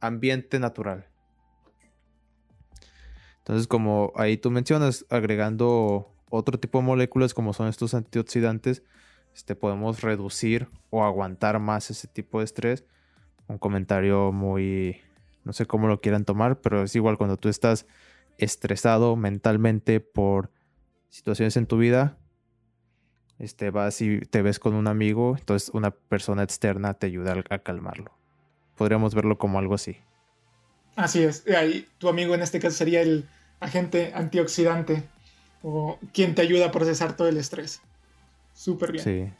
ambiente 0.00 0.58
natural. 0.58 1.06
Entonces, 3.38 3.66
como 3.66 4.12
ahí 4.16 4.36
tú 4.36 4.50
mencionas, 4.50 5.06
agregando 5.08 6.14
otro 6.28 6.60
tipo 6.60 6.80
de 6.80 6.84
moléculas 6.84 7.32
como 7.32 7.54
son 7.54 7.68
estos 7.68 7.94
antioxidantes, 7.94 8.82
este, 9.34 9.56
podemos 9.56 10.02
reducir 10.02 10.68
o 10.90 11.04
aguantar 11.04 11.58
más 11.58 11.90
ese 11.90 12.06
tipo 12.06 12.40
de 12.40 12.44
estrés. 12.44 12.84
Un 13.46 13.56
comentario 13.56 14.30
muy, 14.30 15.00
no 15.44 15.54
sé 15.54 15.64
cómo 15.64 15.88
lo 15.88 16.02
quieran 16.02 16.26
tomar, 16.26 16.60
pero 16.60 16.82
es 16.82 16.94
igual 16.96 17.16
cuando 17.16 17.38
tú 17.38 17.48
estás 17.48 17.86
estresado 18.36 19.16
mentalmente 19.16 20.00
por 20.00 20.50
situaciones 21.08 21.56
en 21.56 21.66
tu 21.66 21.78
vida, 21.78 22.18
este, 23.42 23.70
vas 23.70 24.00
y 24.00 24.20
te 24.20 24.40
ves 24.40 24.60
con 24.60 24.74
un 24.74 24.86
amigo, 24.86 25.34
entonces 25.36 25.70
una 25.74 25.90
persona 25.90 26.44
externa 26.44 26.94
te 26.94 27.08
ayuda 27.08 27.42
a 27.50 27.58
calmarlo. 27.58 28.12
Podríamos 28.76 29.16
verlo 29.16 29.36
como 29.36 29.58
algo 29.58 29.74
así. 29.74 29.96
Así 30.94 31.24
es, 31.24 31.44
ahí 31.48 31.88
tu 31.98 32.08
amigo 32.08 32.36
en 32.36 32.42
este 32.42 32.60
caso 32.60 32.76
sería 32.76 33.02
el 33.02 33.28
agente 33.58 34.12
antioxidante 34.14 35.02
o 35.62 35.98
quien 36.12 36.36
te 36.36 36.42
ayuda 36.42 36.66
a 36.66 36.70
procesar 36.70 37.16
todo 37.16 37.28
el 37.28 37.36
estrés. 37.36 37.82
Súper 38.54 38.92
bien. 38.92 39.04
Sí. 39.04 39.32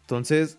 Entonces, 0.00 0.58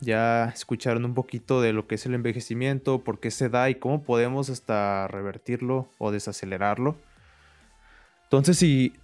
ya 0.00 0.46
escucharon 0.46 1.04
un 1.04 1.12
poquito 1.12 1.60
de 1.60 1.74
lo 1.74 1.86
que 1.86 1.96
es 1.96 2.06
el 2.06 2.14
envejecimiento, 2.14 3.04
por 3.04 3.20
qué 3.20 3.30
se 3.30 3.50
da 3.50 3.68
y 3.68 3.74
cómo 3.74 4.02
podemos 4.04 4.48
hasta 4.48 5.06
revertirlo 5.08 5.90
o 5.98 6.12
desacelerarlo. 6.12 6.96
Entonces, 8.24 8.56
si 8.56 8.94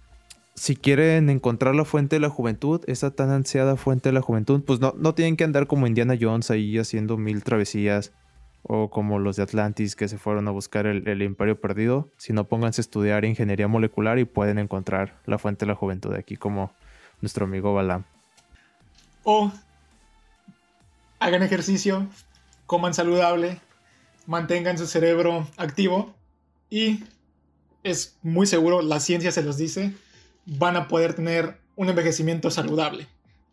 si 0.57 0.75
quieren 0.75 1.29
encontrar 1.29 1.75
la 1.75 1.85
fuente 1.85 2.15
de 2.15 2.19
la 2.19 2.29
juventud, 2.29 2.81
esa 2.87 3.11
tan 3.11 3.29
ansiada 3.29 3.75
fuente 3.75 4.09
de 4.09 4.13
la 4.13 4.21
juventud, 4.21 4.63
pues 4.65 4.79
no, 4.79 4.95
no 4.97 5.13
tienen 5.13 5.37
que 5.37 5.43
andar 5.43 5.67
como 5.67 5.85
Indiana 5.85 6.17
Jones 6.19 6.49
ahí 6.49 6.79
haciendo 6.79 7.15
mil 7.15 7.43
travesías 7.43 8.11
o 8.63 8.89
como 8.89 9.19
los 9.19 9.35
de 9.35 9.43
Atlantis 9.43 9.95
que 9.95 10.07
se 10.07 10.17
fueron 10.17 10.47
a 10.47 10.51
buscar 10.51 10.87
el, 10.87 11.07
el 11.07 11.21
imperio 11.21 11.61
perdido, 11.61 12.09
sino 12.17 12.45
pónganse 12.45 12.81
a 12.81 12.83
estudiar 12.83 13.23
ingeniería 13.23 13.67
molecular 13.67 14.17
y 14.17 14.25
pueden 14.25 14.57
encontrar 14.57 15.21
la 15.27 15.37
fuente 15.37 15.65
de 15.65 15.71
la 15.71 15.75
juventud 15.75 16.13
aquí 16.15 16.37
como 16.37 16.73
nuestro 17.21 17.45
amigo 17.45 17.75
Balam. 17.75 18.03
O 19.23 19.51
hagan 21.19 21.43
ejercicio, 21.43 22.07
coman 22.65 22.95
saludable, 22.95 23.59
mantengan 24.25 24.79
su 24.79 24.87
cerebro 24.87 25.47
activo 25.55 26.15
y 26.71 27.03
es 27.83 28.17
muy 28.23 28.47
seguro, 28.47 28.81
la 28.81 28.99
ciencia 28.99 29.31
se 29.31 29.43
los 29.43 29.57
dice, 29.57 29.93
van 30.47 30.75
a 30.75 30.87
poder 30.87 31.13
tener 31.13 31.57
un 31.75 31.89
envejecimiento 31.89 32.49
saludable. 32.49 33.07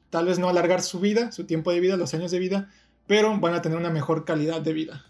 Tal 0.08 0.26
vez 0.26 0.38
no 0.38 0.48
alargar 0.48 0.80
su 0.80 1.00
vida, 1.00 1.32
su 1.32 1.44
tiempo 1.44 1.70
de 1.70 1.80
vida, 1.80 1.96
los 1.96 2.14
años 2.14 2.30
de 2.30 2.38
vida, 2.38 2.70
pero 3.06 3.38
van 3.38 3.54
a 3.54 3.60
tener 3.60 3.76
una 3.76 3.90
mejor 3.90 4.24
calidad 4.24 4.62
de 4.62 4.72
vida. 4.72 5.04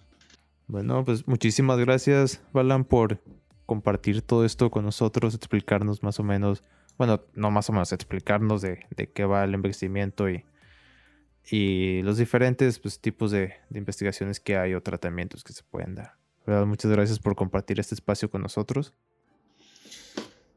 Bueno, 0.66 1.04
pues 1.04 1.28
muchísimas 1.28 1.78
gracias, 1.78 2.42
Balan, 2.52 2.84
por 2.84 3.20
compartir 3.66 4.22
todo 4.22 4.44
esto 4.44 4.70
con 4.70 4.84
nosotros, 4.84 5.34
explicarnos 5.34 6.02
más 6.02 6.18
o 6.18 6.22
menos, 6.22 6.64
bueno, 6.98 7.22
no 7.34 7.50
más 7.50 7.68
o 7.68 7.72
menos, 7.72 7.92
explicarnos 7.92 8.62
de, 8.62 8.86
de 8.96 9.10
qué 9.10 9.24
va 9.24 9.44
el 9.44 9.54
envejecimiento 9.54 10.28
y, 10.28 10.44
y 11.50 12.02
los 12.02 12.16
diferentes 12.16 12.78
pues, 12.78 13.00
tipos 13.00 13.30
de, 13.30 13.54
investigaciones 13.74 14.40
que 14.40 14.56
hay 14.56 14.74
o 14.74 14.82
tratamientos 14.82 15.44
que 15.44 15.52
se 15.52 15.62
pueden 15.62 15.94
dar. 15.94 16.14
Muchas 16.66 16.90
gracias 16.90 17.18
por 17.18 17.36
compartir 17.36 17.80
este 17.80 17.94
espacio 17.94 18.30
con 18.30 18.42
nosotros. 18.42 18.92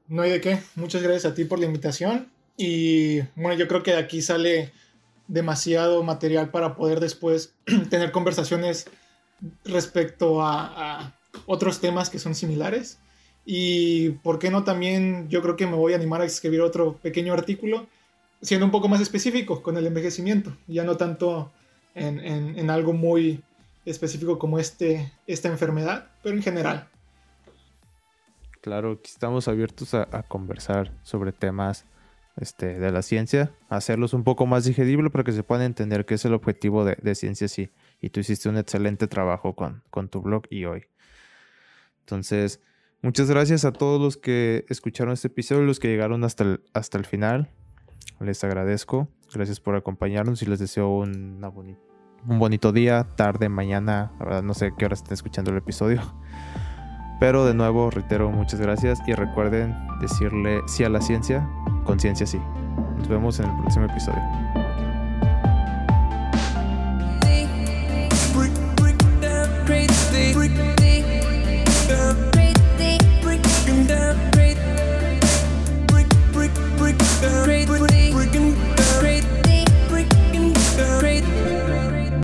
No 0.07 0.21
hay 0.21 0.31
de 0.31 0.41
qué. 0.41 0.59
Muchas 0.75 1.01
gracias 1.01 1.25
a 1.25 1.35
ti 1.35 1.45
por 1.45 1.59
la 1.59 1.65
invitación. 1.65 2.29
Y 2.55 3.21
bueno, 3.35 3.53
yo 3.53 3.67
creo 3.67 3.83
que 3.83 3.91
de 3.91 3.97
aquí 3.97 4.21
sale 4.21 4.71
demasiado 5.27 6.01
material 6.03 6.49
para 6.49 6.75
poder 6.75 6.99
después 6.99 7.53
tener 7.89 8.11
conversaciones 8.11 8.87
respecto 9.65 10.41
a, 10.41 11.01
a, 11.01 11.13
otros 11.45 11.79
temas 11.79 12.09
que 12.09 12.19
son 12.19 12.35
similares. 12.35 12.99
Y 13.45 14.09
por 14.09 14.39
qué 14.39 14.49
no 14.49 14.63
también 14.63 15.29
yo 15.29 15.41
creo 15.41 15.55
que 15.55 15.67
me 15.67 15.75
voy 15.75 15.93
a 15.93 15.97
animar 15.97 16.21
a 16.21 16.25
escribir 16.25 16.61
otro 16.61 16.97
pequeño 16.97 17.33
artículo, 17.33 17.87
siendo 18.41 18.65
un 18.65 18.71
poco 18.71 18.87
más 18.87 19.01
específico 19.01 19.61
con 19.61 19.77
el 19.77 19.87
envejecimiento, 19.87 20.55
ya 20.67 20.83
no 20.83 20.97
tanto 20.97 21.51
en, 21.95 22.19
en, 22.19 22.57
en 22.57 22.69
algo 22.69 22.93
muy 22.93 23.41
específico 23.85 24.37
como 24.37 24.59
este, 24.59 25.11
esta 25.27 25.47
enfermedad, 25.47 26.09
pero 26.23 26.35
en 26.35 26.43
general. 26.43 26.87
Claro, 28.67 28.91
aquí 28.99 29.09
estamos 29.09 29.47
abiertos 29.47 29.93
a, 29.93 30.23
conversar 30.23 30.91
sobre 31.01 31.31
temas 31.31 31.85
este, 32.35 32.77
de 32.77 32.91
la 32.91 33.01
ciencia, 33.01 33.53
hacerlos 33.69 34.13
un 34.13 34.25
poco 34.25 34.45
más 34.45 34.65
digeribles 34.65 35.09
para 35.09 35.23
que 35.23 35.31
se 35.31 35.41
puedan 35.41 35.63
entender 35.63 36.05
qué 36.05 36.15
es 36.15 36.25
el 36.25 36.33
objetivo 36.33 36.83
de, 36.83 36.97
de 37.01 37.15
ciencia 37.15 37.47
sí. 37.47 37.71
Y 38.01 38.09
tú 38.09 38.19
hiciste 38.19 38.49
un 38.49 38.57
excelente 38.57 39.07
trabajo 39.07 39.55
con, 39.55 40.09
tu 40.09 40.21
blog 40.21 40.43
y 40.49 40.65
hoy. 40.65 40.83
Entonces, 42.01 42.59
muchas 43.01 43.29
gracias 43.29 43.63
a 43.63 43.71
todos 43.71 44.01
los 44.01 44.17
que 44.17 44.65
escucharon 44.67 45.13
este 45.13 45.29
episodio, 45.29 45.61
los 45.61 45.79
que 45.79 45.87
llegaron 45.87 46.25
hasta 46.25 46.43
el, 46.43 47.05
final. 47.05 47.49
Les 48.19 48.43
agradezco. 48.43 49.07
Gracias 49.33 49.61
por 49.61 49.77
acompañarnos 49.77 50.41
y 50.41 50.45
les 50.45 50.59
deseo 50.59 50.89
un 50.89 51.39
bonito 52.25 52.73
día, 52.73 53.07
tarde, 53.15 53.47
mañana. 53.47 54.11
La 54.19 54.25
verdad, 54.25 54.43
no 54.43 54.53
sé 54.53 54.73
qué 54.77 54.83
hora 54.83 54.95
estén 54.95 55.13
escuchando 55.13 55.51
el 55.51 55.57
episodio. 55.57 56.01
Pero 57.19 57.45
de 57.45 57.53
nuevo, 57.53 57.89
reitero, 57.89 58.31
muchas 58.31 58.59
gracias 58.59 58.99
y 59.07 59.13
recuerden 59.13 59.75
decirle 59.99 60.61
sí 60.67 60.83
a 60.83 60.89
la 60.89 61.01
ciencia, 61.01 61.47
conciencia 61.83 62.27
sí. 62.27 62.39
Nos 62.97 63.07
vemos 63.07 63.39
en 63.39 63.49
el 63.49 63.57
próximo 63.57 63.85
episodio. 63.85 64.56